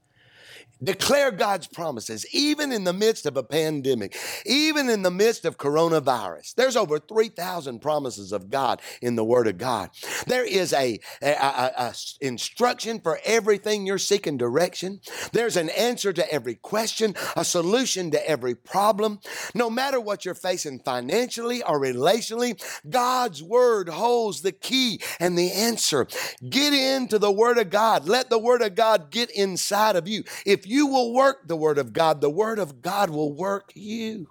Declare 0.83 1.33
God's 1.33 1.67
promises, 1.67 2.25
even 2.33 2.71
in 2.71 2.85
the 2.85 2.93
midst 2.93 3.27
of 3.27 3.37
a 3.37 3.43
pandemic, 3.43 4.17
even 4.47 4.89
in 4.89 5.03
the 5.03 5.11
midst 5.11 5.45
of 5.45 5.59
coronavirus. 5.59 6.55
There's 6.55 6.77
over 6.77 6.99
3,000 6.99 7.81
promises 7.81 8.33
of 8.33 8.49
God 8.49 8.81
in 9.03 9.17
the 9.17 9.25
Word 9.25 9.49
of 9.49 9.59
God. 9.59 9.91
There 10.27 10.45
is 10.45 10.73
a, 10.73 11.01
a, 11.21 11.33
a, 11.33 11.73
a, 11.77 11.95
instruction 12.21 13.01
for 13.01 13.19
everything 13.25 13.87
you're 13.87 13.99
seeking 13.99 14.37
direction. 14.37 15.01
There's 15.33 15.57
an 15.57 15.71
answer 15.71 16.13
to 16.13 16.33
every 16.33 16.55
question, 16.55 17.15
a 17.37 17.45
solution 17.45 18.13
to 18.13 18.29
every 18.29 18.55
problem. 18.55 19.19
No 19.55 19.71
matter 19.71 20.01
what 20.01 20.25
you're 20.25 20.35
facing 20.35 20.79
financially 20.79 21.63
or 21.63 21.81
relationally, 21.81 22.63
God's 22.89 23.43
Word 23.43 23.89
holds 23.89 24.43
the 24.43 24.53
key 24.53 25.01
and 25.19 25.37
the 25.37 25.51
answer. 25.51 26.07
Get 26.49 26.73
into 26.73 27.19
the 27.19 27.33
Word 27.33 27.59
of 27.59 27.71
God. 27.71 28.07
Let 28.07 28.31
the 28.31 28.39
Word 28.39 28.63
of 28.63 28.77
God 28.77 29.11
get 29.11 29.31
inside 29.33 29.97
of 29.97 30.07
you. 30.07 30.23
If 30.47 30.68
you 30.69 30.87
will 30.87 31.13
work 31.13 31.49
the 31.49 31.57
Word 31.57 31.79
of 31.79 31.93
God, 31.93 32.21
the 32.21 32.31
Word 32.31 32.59
of 32.59 32.83
God 32.83 33.11
will 33.11 33.33
work 33.33 33.73
you. 33.75 34.29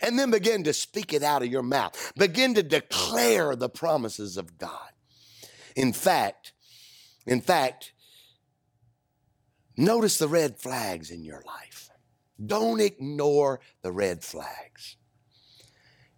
And 0.00 0.18
then 0.18 0.30
begin 0.30 0.64
to 0.64 0.72
speak 0.72 1.12
it 1.12 1.22
out 1.22 1.42
of 1.42 1.48
your 1.48 1.62
mouth. 1.62 2.12
Begin 2.16 2.54
to 2.54 2.62
declare 2.62 3.54
the 3.54 3.68
promises 3.68 4.36
of 4.36 4.58
God. 4.58 4.90
In 5.76 5.92
fact, 5.92 6.52
in 7.26 7.40
fact, 7.40 7.92
notice 9.76 10.18
the 10.18 10.28
red 10.28 10.58
flags 10.58 11.10
in 11.10 11.22
your 11.24 11.42
life. 11.46 11.88
Don't 12.44 12.80
ignore 12.80 13.60
the 13.82 13.92
red 13.92 14.24
flags. 14.24 14.96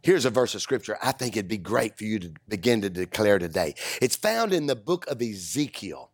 Here's 0.03 0.25
a 0.25 0.31
verse 0.31 0.55
of 0.55 0.63
scripture 0.63 0.99
I 1.03 1.13
think 1.13 1.37
it'd 1.37 1.49
be 1.49 1.59
great 1.59 1.97
for 1.97 2.05
you 2.05 2.19
to 2.19 2.33
begin 2.49 2.83
to 2.83 2.91
declare 2.91 3.39
today. 3.39 3.75
It's 4.01 4.17
found 4.17 4.53
in 4.53 4.67
the 4.67 4.77
book 4.77 5.07
of 5.07 5.21
Ezekiel. 5.23 6.11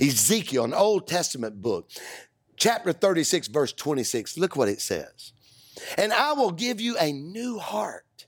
Ezekiel, 0.00 0.64
an 0.64 0.74
Old 0.74 1.06
Testament 1.06 1.60
book 1.60 1.90
chapter 2.56 2.92
36, 2.92 3.48
verse 3.48 3.72
26, 3.72 4.36
look 4.38 4.56
what 4.56 4.68
it 4.68 4.80
says. 4.80 5.32
And 5.96 6.12
I 6.12 6.32
will 6.32 6.52
give 6.52 6.80
you 6.80 6.96
a 6.98 7.12
new 7.12 7.58
heart, 7.58 8.26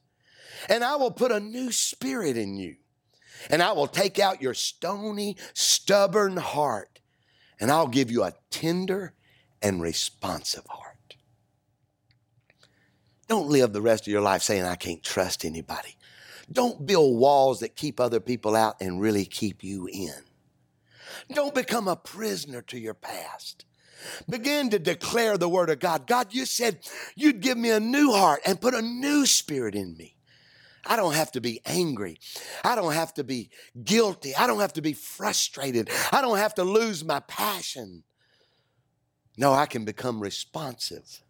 and 0.68 0.84
I 0.84 0.96
will 0.96 1.10
put 1.10 1.32
a 1.32 1.40
new 1.40 1.72
spirit 1.72 2.36
in 2.36 2.56
you, 2.56 2.76
and 3.50 3.62
I 3.62 3.72
will 3.72 3.86
take 3.86 4.18
out 4.18 4.42
your 4.42 4.54
stony, 4.54 5.36
stubborn 5.54 6.36
heart, 6.36 7.00
and 7.60 7.70
I'll 7.70 7.88
give 7.88 8.10
you 8.10 8.22
a 8.22 8.34
tender 8.50 9.14
and 9.62 9.80
responsive 9.80 10.66
heart. 10.68 11.16
Don't 13.28 13.48
live 13.48 13.72
the 13.72 13.82
rest 13.82 14.04
of 14.04 14.12
your 14.12 14.22
life 14.22 14.42
saying, 14.42 14.64
I 14.64 14.76
can't 14.76 15.02
trust 15.02 15.44
anybody. 15.44 15.96
Don't 16.50 16.86
build 16.86 17.18
walls 17.18 17.60
that 17.60 17.76
keep 17.76 18.00
other 18.00 18.20
people 18.20 18.56
out 18.56 18.76
and 18.80 19.00
really 19.00 19.26
keep 19.26 19.62
you 19.62 19.86
in. 19.92 20.14
Don't 21.34 21.54
become 21.54 21.88
a 21.88 21.96
prisoner 21.96 22.62
to 22.62 22.78
your 22.78 22.94
past. 22.94 23.66
Begin 24.28 24.70
to 24.70 24.78
declare 24.78 25.38
the 25.38 25.48
word 25.48 25.70
of 25.70 25.78
God. 25.78 26.06
God, 26.06 26.28
you 26.32 26.46
said 26.46 26.80
you'd 27.14 27.40
give 27.40 27.58
me 27.58 27.70
a 27.70 27.80
new 27.80 28.12
heart 28.12 28.40
and 28.44 28.60
put 28.60 28.74
a 28.74 28.82
new 28.82 29.26
spirit 29.26 29.74
in 29.74 29.96
me. 29.96 30.16
I 30.86 30.96
don't 30.96 31.14
have 31.14 31.32
to 31.32 31.40
be 31.40 31.60
angry. 31.66 32.18
I 32.64 32.74
don't 32.74 32.94
have 32.94 33.12
to 33.14 33.24
be 33.24 33.50
guilty. 33.84 34.34
I 34.34 34.46
don't 34.46 34.60
have 34.60 34.72
to 34.74 34.82
be 34.82 34.94
frustrated. 34.94 35.90
I 36.12 36.20
don't 36.22 36.38
have 36.38 36.54
to 36.54 36.64
lose 36.64 37.04
my 37.04 37.20
passion. 37.20 38.04
No, 39.36 39.52
I 39.52 39.66
can 39.66 39.84
become 39.84 40.20
responsive. 40.20 41.22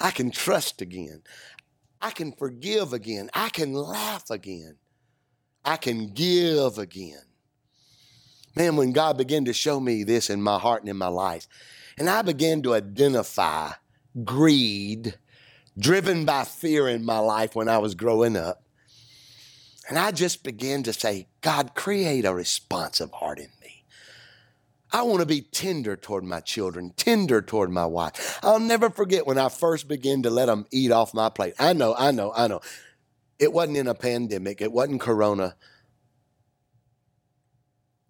I 0.00 0.10
can 0.10 0.30
trust 0.30 0.80
again. 0.80 1.22
I 2.00 2.10
can 2.10 2.32
forgive 2.32 2.92
again. 2.92 3.30
I 3.34 3.48
can 3.48 3.72
laugh 3.72 4.30
again. 4.30 4.76
I 5.64 5.76
can 5.76 6.12
give 6.12 6.78
again. 6.78 7.22
Man, 8.56 8.76
when 8.76 8.92
God 8.92 9.18
began 9.18 9.44
to 9.46 9.52
show 9.52 9.80
me 9.80 10.04
this 10.04 10.30
in 10.30 10.40
my 10.40 10.58
heart 10.58 10.82
and 10.82 10.88
in 10.88 10.96
my 10.96 11.08
life, 11.08 11.48
and 11.98 12.08
I 12.08 12.22
began 12.22 12.62
to 12.62 12.74
identify 12.74 13.72
greed 14.24 15.14
driven 15.78 16.24
by 16.24 16.44
fear 16.44 16.88
in 16.88 17.04
my 17.04 17.18
life 17.18 17.54
when 17.54 17.68
I 17.68 17.78
was 17.78 17.94
growing 17.94 18.36
up. 18.36 18.62
And 19.88 19.98
I 19.98 20.12
just 20.12 20.44
began 20.44 20.82
to 20.84 20.92
say, 20.92 21.28
God, 21.40 21.74
create 21.74 22.24
a 22.24 22.32
responsive 22.32 23.10
heart 23.12 23.38
in 23.38 23.50
me. 23.60 23.84
I 24.92 25.02
want 25.02 25.20
to 25.20 25.26
be 25.26 25.40
tender 25.42 25.96
toward 25.96 26.24
my 26.24 26.40
children, 26.40 26.92
tender 26.96 27.42
toward 27.42 27.70
my 27.70 27.84
wife. 27.84 28.38
I'll 28.42 28.60
never 28.60 28.90
forget 28.90 29.26
when 29.26 29.38
I 29.38 29.48
first 29.48 29.88
began 29.88 30.22
to 30.22 30.30
let 30.30 30.46
them 30.46 30.66
eat 30.70 30.92
off 30.92 31.12
my 31.12 31.28
plate. 31.28 31.54
I 31.58 31.72
know, 31.72 31.94
I 31.98 32.12
know, 32.12 32.32
I 32.34 32.46
know. 32.46 32.60
It 33.38 33.52
wasn't 33.52 33.78
in 33.78 33.88
a 33.88 33.94
pandemic, 33.94 34.60
it 34.60 34.72
wasn't 34.72 35.00
Corona. 35.00 35.56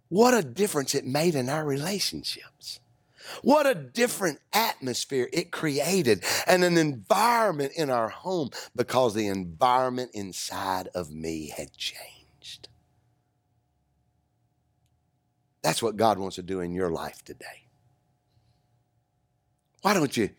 What 0.08 0.34
a 0.34 0.42
difference 0.42 0.94
it 0.94 1.06
made 1.06 1.34
in 1.34 1.48
our 1.48 1.64
relationships. 1.64 2.80
What 3.42 3.66
a 3.66 3.74
different 3.74 4.40
atmosphere 4.52 5.28
it 5.32 5.50
created 5.50 6.24
and 6.46 6.64
an 6.64 6.76
environment 6.76 7.72
in 7.76 7.90
our 7.90 8.08
home 8.08 8.50
because 8.74 9.14
the 9.14 9.28
environment 9.28 10.10
inside 10.14 10.88
of 10.94 11.10
me 11.10 11.52
had 11.56 11.72
changed. 11.72 12.68
That's 15.62 15.82
what 15.82 15.96
God 15.96 16.18
wants 16.18 16.36
to 16.36 16.42
do 16.42 16.60
in 16.60 16.74
your 16.74 16.90
life 16.90 17.24
today. 17.24 17.68
Why 19.80 19.94
don't 19.94 20.16
you 20.16 20.30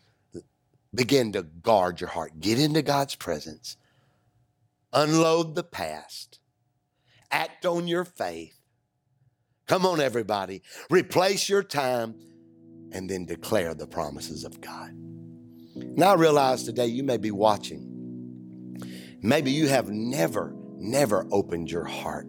begin 0.94 1.32
to 1.32 1.42
guard 1.42 2.00
your 2.00 2.10
heart? 2.10 2.40
Get 2.40 2.60
into 2.60 2.82
God's 2.82 3.14
presence, 3.16 3.76
unload 4.92 5.54
the 5.54 5.64
past, 5.64 6.38
act 7.30 7.66
on 7.66 7.88
your 7.88 8.04
faith. 8.04 8.58
Come 9.66 9.84
on, 9.84 10.00
everybody. 10.00 10.62
Replace 10.90 11.48
your 11.48 11.64
time 11.64 12.14
and 12.96 13.10
then 13.10 13.26
declare 13.26 13.74
the 13.74 13.86
promises 13.86 14.42
of 14.44 14.60
God. 14.60 14.90
Now 15.74 16.12
I 16.12 16.14
realize 16.14 16.64
today 16.64 16.86
you 16.86 17.02
may 17.02 17.18
be 17.18 17.30
watching. 17.30 17.92
Maybe 19.22 19.50
you 19.50 19.68
have 19.68 19.90
never, 19.90 20.56
never 20.78 21.26
opened 21.30 21.70
your 21.70 21.84
heart 21.84 22.26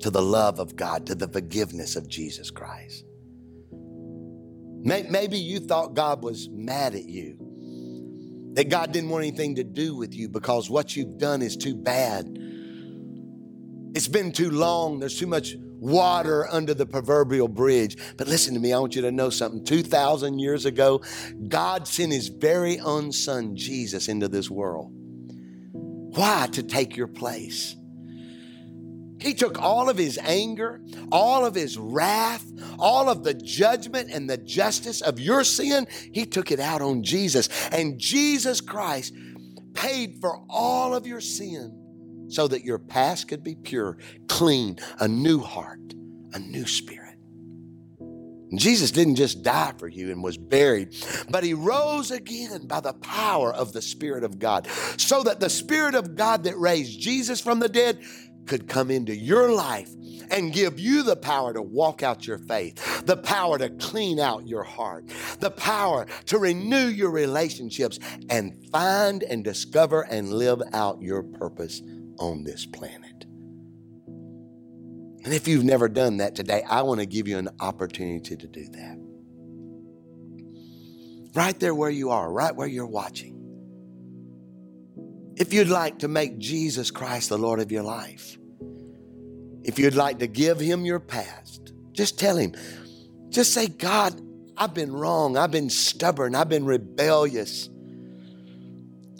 to 0.00 0.08
the 0.08 0.22
love 0.22 0.58
of 0.58 0.74
God, 0.74 1.06
to 1.06 1.14
the 1.14 1.28
forgiveness 1.28 1.96
of 1.96 2.08
Jesus 2.08 2.50
Christ. 2.50 3.04
Maybe 4.82 5.36
you 5.36 5.60
thought 5.60 5.92
God 5.92 6.22
was 6.22 6.48
mad 6.50 6.94
at 6.94 7.04
you, 7.04 7.36
that 8.54 8.70
God 8.70 8.92
didn't 8.92 9.10
want 9.10 9.24
anything 9.24 9.56
to 9.56 9.64
do 9.64 9.94
with 9.94 10.14
you 10.14 10.30
because 10.30 10.70
what 10.70 10.96
you've 10.96 11.18
done 11.18 11.42
is 11.42 11.58
too 11.58 11.74
bad. 11.74 12.26
It's 13.94 14.08
been 14.08 14.32
too 14.32 14.50
long, 14.50 15.00
there's 15.00 15.18
too 15.18 15.26
much 15.26 15.56
water 15.80 16.46
under 16.50 16.74
the 16.74 16.86
proverbial 16.86 17.48
bridge. 17.48 17.96
But 18.16 18.28
listen 18.28 18.54
to 18.54 18.60
me, 18.60 18.72
I 18.72 18.78
want 18.78 18.94
you 18.94 19.02
to 19.02 19.10
know 19.10 19.30
something. 19.30 19.64
2,000 19.64 20.38
years 20.38 20.66
ago, 20.66 21.00
God 21.48 21.88
sent 21.88 22.12
his 22.12 22.28
very 22.28 22.78
own 22.78 23.12
son, 23.12 23.56
Jesus, 23.56 24.08
into 24.08 24.28
this 24.28 24.50
world. 24.50 24.92
Why? 24.92 26.48
To 26.52 26.62
take 26.62 26.96
your 26.96 27.08
place. 27.08 27.76
He 29.20 29.34
took 29.34 29.60
all 29.60 29.90
of 29.90 29.98
his 29.98 30.18
anger, 30.18 30.80
all 31.12 31.44
of 31.44 31.54
his 31.54 31.76
wrath, 31.76 32.44
all 32.78 33.08
of 33.08 33.22
the 33.22 33.34
judgment 33.34 34.10
and 34.10 34.28
the 34.28 34.38
justice 34.38 35.02
of 35.02 35.20
your 35.20 35.44
sin. 35.44 35.86
He 36.12 36.24
took 36.24 36.50
it 36.50 36.60
out 36.60 36.80
on 36.80 37.02
Jesus. 37.02 37.48
And 37.70 37.98
Jesus 37.98 38.60
Christ 38.60 39.14
paid 39.74 40.18
for 40.20 40.42
all 40.48 40.94
of 40.94 41.06
your 41.06 41.20
sin 41.20 41.79
so 42.30 42.48
that 42.48 42.64
your 42.64 42.78
past 42.78 43.28
could 43.28 43.44
be 43.44 43.54
pure, 43.54 43.98
clean, 44.28 44.78
a 44.98 45.08
new 45.08 45.40
heart, 45.40 45.80
a 46.32 46.38
new 46.38 46.66
spirit. 46.66 47.10
Jesus 48.54 48.90
didn't 48.90 49.14
just 49.14 49.42
die 49.42 49.72
for 49.78 49.86
you 49.86 50.10
and 50.10 50.22
was 50.22 50.36
buried, 50.36 50.96
but 51.28 51.44
he 51.44 51.54
rose 51.54 52.10
again 52.10 52.66
by 52.66 52.80
the 52.80 52.94
power 52.94 53.52
of 53.52 53.72
the 53.72 53.82
Spirit 53.82 54.24
of 54.24 54.38
God, 54.38 54.66
so 54.96 55.22
that 55.22 55.38
the 55.40 55.50
Spirit 55.50 55.94
of 55.94 56.16
God 56.16 56.44
that 56.44 56.58
raised 56.58 56.98
Jesus 56.98 57.40
from 57.40 57.60
the 57.60 57.68
dead 57.68 58.00
could 58.46 58.66
come 58.66 58.90
into 58.90 59.14
your 59.14 59.52
life 59.52 59.90
and 60.30 60.52
give 60.52 60.80
you 60.80 61.02
the 61.02 61.16
power 61.16 61.52
to 61.52 61.62
walk 61.62 62.02
out 62.02 62.26
your 62.26 62.38
faith, 62.38 63.06
the 63.06 63.16
power 63.16 63.58
to 63.58 63.68
clean 63.70 64.18
out 64.18 64.48
your 64.48 64.64
heart, 64.64 65.04
the 65.38 65.50
power 65.50 66.06
to 66.26 66.38
renew 66.38 66.86
your 66.86 67.10
relationships 67.10 67.98
and 68.28 68.56
find 68.72 69.22
and 69.22 69.44
discover 69.44 70.02
and 70.02 70.32
live 70.32 70.60
out 70.72 71.00
your 71.00 71.22
purpose 71.22 71.82
on 72.20 72.44
this 72.44 72.66
planet. 72.66 73.24
And 75.24 75.34
if 75.34 75.48
you've 75.48 75.64
never 75.64 75.88
done 75.88 76.18
that 76.18 76.34
today, 76.34 76.62
I 76.62 76.82
want 76.82 77.00
to 77.00 77.06
give 77.06 77.28
you 77.28 77.38
an 77.38 77.48
opportunity 77.60 78.36
to 78.36 78.46
do 78.46 78.64
that. 78.72 78.96
Right 81.34 81.58
there 81.60 81.74
where 81.74 81.90
you 81.90 82.10
are, 82.10 82.30
right 82.32 82.54
where 82.54 82.66
you're 82.66 82.86
watching. 82.86 83.36
If 85.36 85.52
you'd 85.52 85.68
like 85.68 86.00
to 86.00 86.08
make 86.08 86.38
Jesus 86.38 86.90
Christ 86.90 87.28
the 87.28 87.38
Lord 87.38 87.60
of 87.60 87.72
your 87.72 87.82
life, 87.82 88.38
if 89.62 89.78
you'd 89.78 89.94
like 89.94 90.18
to 90.20 90.26
give 90.26 90.58
him 90.58 90.84
your 90.84 91.00
past, 91.00 91.72
just 91.92 92.18
tell 92.18 92.36
him, 92.36 92.54
just 93.28 93.52
say, 93.52 93.66
God, 93.66 94.20
I've 94.56 94.74
been 94.74 94.92
wrong. 94.92 95.36
I've 95.36 95.50
been 95.50 95.70
stubborn. 95.70 96.34
I've 96.34 96.48
been 96.48 96.64
rebellious. 96.64 97.68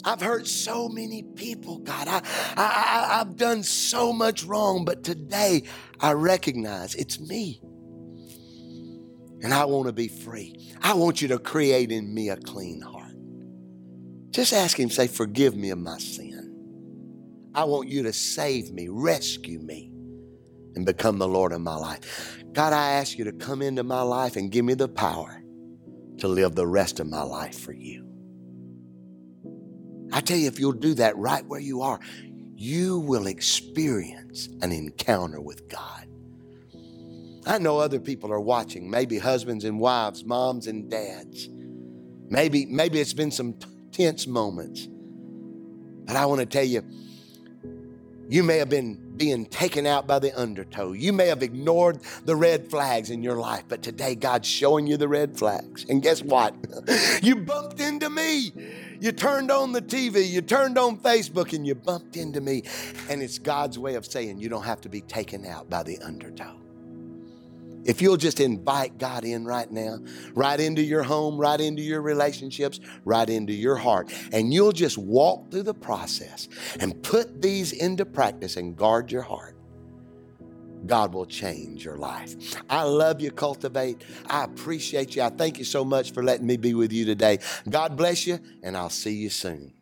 I've 0.03 0.21
hurt 0.21 0.47
so 0.47 0.89
many 0.89 1.23
people, 1.23 1.79
God. 1.79 2.07
I, 2.07 2.21
I, 2.57 3.07
I, 3.11 3.17
have 3.19 3.35
done 3.35 3.63
so 3.63 4.11
much 4.11 4.43
wrong, 4.43 4.85
but 4.85 5.03
today 5.03 5.63
I 5.99 6.13
recognize 6.13 6.95
it's 6.95 7.19
me. 7.19 7.61
And 9.43 9.53
I 9.53 9.65
want 9.65 9.87
to 9.87 9.93
be 9.93 10.07
free. 10.07 10.71
I 10.81 10.93
want 10.93 11.21
you 11.21 11.27
to 11.29 11.39
create 11.39 11.91
in 11.91 12.13
me 12.13 12.29
a 12.29 12.37
clean 12.37 12.81
heart. 12.81 13.13
Just 14.29 14.53
ask 14.53 14.79
Him, 14.79 14.89
say, 14.89 15.07
Forgive 15.07 15.55
me 15.55 15.71
of 15.71 15.79
my 15.79 15.97
sin. 15.97 16.47
I 17.53 17.65
want 17.65 17.89
you 17.89 18.03
to 18.03 18.13
save 18.13 18.71
me, 18.71 18.87
rescue 18.89 19.59
me, 19.59 19.91
and 20.75 20.85
become 20.85 21.17
the 21.17 21.27
Lord 21.27 21.51
of 21.51 21.61
my 21.61 21.75
life. 21.75 22.37
God, 22.53 22.71
I 22.73 22.93
ask 22.93 23.17
you 23.17 23.25
to 23.25 23.33
come 23.33 23.61
into 23.61 23.83
my 23.83 24.01
life 24.01 24.35
and 24.35 24.51
give 24.51 24.63
me 24.63 24.73
the 24.73 24.87
power 24.87 25.43
to 26.19 26.27
live 26.27 26.55
the 26.55 26.67
rest 26.67 26.99
of 26.99 27.07
my 27.07 27.23
life 27.23 27.59
for 27.59 27.73
you. 27.73 28.10
I 30.11 30.21
tell 30.21 30.37
you, 30.37 30.47
if 30.47 30.59
you'll 30.59 30.73
do 30.73 30.93
that 30.95 31.17
right 31.17 31.45
where 31.45 31.59
you 31.59 31.81
are, 31.81 31.99
you 32.55 32.99
will 32.99 33.27
experience 33.27 34.49
an 34.61 34.71
encounter 34.71 35.41
with 35.41 35.67
God. 35.69 36.07
I 37.45 37.57
know 37.57 37.79
other 37.79 37.99
people 37.99 38.31
are 38.31 38.39
watching, 38.39 38.89
maybe 38.89 39.17
husbands 39.17 39.65
and 39.65 39.79
wives, 39.79 40.23
moms 40.23 40.67
and 40.67 40.89
dads. 40.89 41.49
Maybe, 42.29 42.65
maybe 42.65 42.99
it's 42.99 43.13
been 43.13 43.31
some 43.31 43.55
tense 43.91 44.27
moments. 44.27 44.87
But 46.05 46.15
I 46.15 46.25
want 46.25 46.39
to 46.41 46.45
tell 46.45 46.63
you, 46.63 46.83
you 48.29 48.43
may 48.43 48.57
have 48.57 48.69
been 48.69 49.17
being 49.17 49.45
taken 49.45 49.85
out 49.85 50.07
by 50.07 50.19
the 50.19 50.37
undertow. 50.39 50.93
You 50.93 51.13
may 51.13 51.27
have 51.27 51.43
ignored 51.43 51.99
the 52.25 52.35
red 52.35 52.69
flags 52.69 53.09
in 53.09 53.21
your 53.21 53.35
life, 53.35 53.63
but 53.67 53.81
today 53.81 54.15
God's 54.15 54.47
showing 54.47 54.87
you 54.87 54.97
the 54.97 55.07
red 55.07 55.37
flags. 55.37 55.85
And 55.89 56.01
guess 56.01 56.21
what? 56.23 56.55
you 57.21 57.35
bumped 57.35 57.79
into 57.81 58.09
me. 58.09 58.53
You 59.01 59.11
turned 59.11 59.49
on 59.49 59.71
the 59.71 59.81
TV, 59.81 60.29
you 60.29 60.41
turned 60.41 60.77
on 60.77 60.95
Facebook, 60.97 61.53
and 61.53 61.65
you 61.65 61.73
bumped 61.73 62.17
into 62.17 62.39
me. 62.39 62.61
And 63.09 63.23
it's 63.23 63.39
God's 63.39 63.79
way 63.79 63.95
of 63.95 64.05
saying 64.05 64.37
you 64.37 64.47
don't 64.47 64.61
have 64.63 64.79
to 64.81 64.89
be 64.89 65.01
taken 65.01 65.43
out 65.43 65.71
by 65.71 65.81
the 65.81 65.97
undertow. 66.03 66.55
If 67.83 67.99
you'll 67.99 68.17
just 68.17 68.39
invite 68.39 68.99
God 68.99 69.25
in 69.25 69.43
right 69.43 69.71
now, 69.71 69.97
right 70.35 70.59
into 70.59 70.83
your 70.83 71.01
home, 71.01 71.39
right 71.39 71.59
into 71.59 71.81
your 71.81 72.03
relationships, 72.03 72.79
right 73.03 73.27
into 73.27 73.53
your 73.53 73.75
heart, 73.75 74.13
and 74.31 74.53
you'll 74.53 74.71
just 74.71 74.99
walk 74.99 75.49
through 75.49 75.63
the 75.63 75.73
process 75.73 76.47
and 76.79 77.01
put 77.01 77.41
these 77.41 77.71
into 77.71 78.05
practice 78.05 78.55
and 78.55 78.77
guard 78.77 79.11
your 79.11 79.23
heart, 79.23 79.57
God 80.85 81.13
will 81.13 81.25
change 81.25 81.85
your 81.85 81.97
life. 81.97 82.35
I 82.69 82.83
love 82.83 83.21
you, 83.21 83.31
Cultivate. 83.31 84.03
I 84.27 84.43
appreciate 84.43 85.15
you. 85.15 85.21
I 85.21 85.29
thank 85.29 85.57
you 85.57 85.65
so 85.65 85.85
much 85.85 86.11
for 86.11 86.23
letting 86.23 86.47
me 86.47 86.57
be 86.57 86.73
with 86.73 86.91
you 86.91 87.05
today. 87.05 87.39
God 87.69 87.97
bless 87.97 88.25
you, 88.27 88.39
and 88.63 88.75
I'll 88.75 88.89
see 88.89 89.13
you 89.13 89.29
soon. 89.29 89.73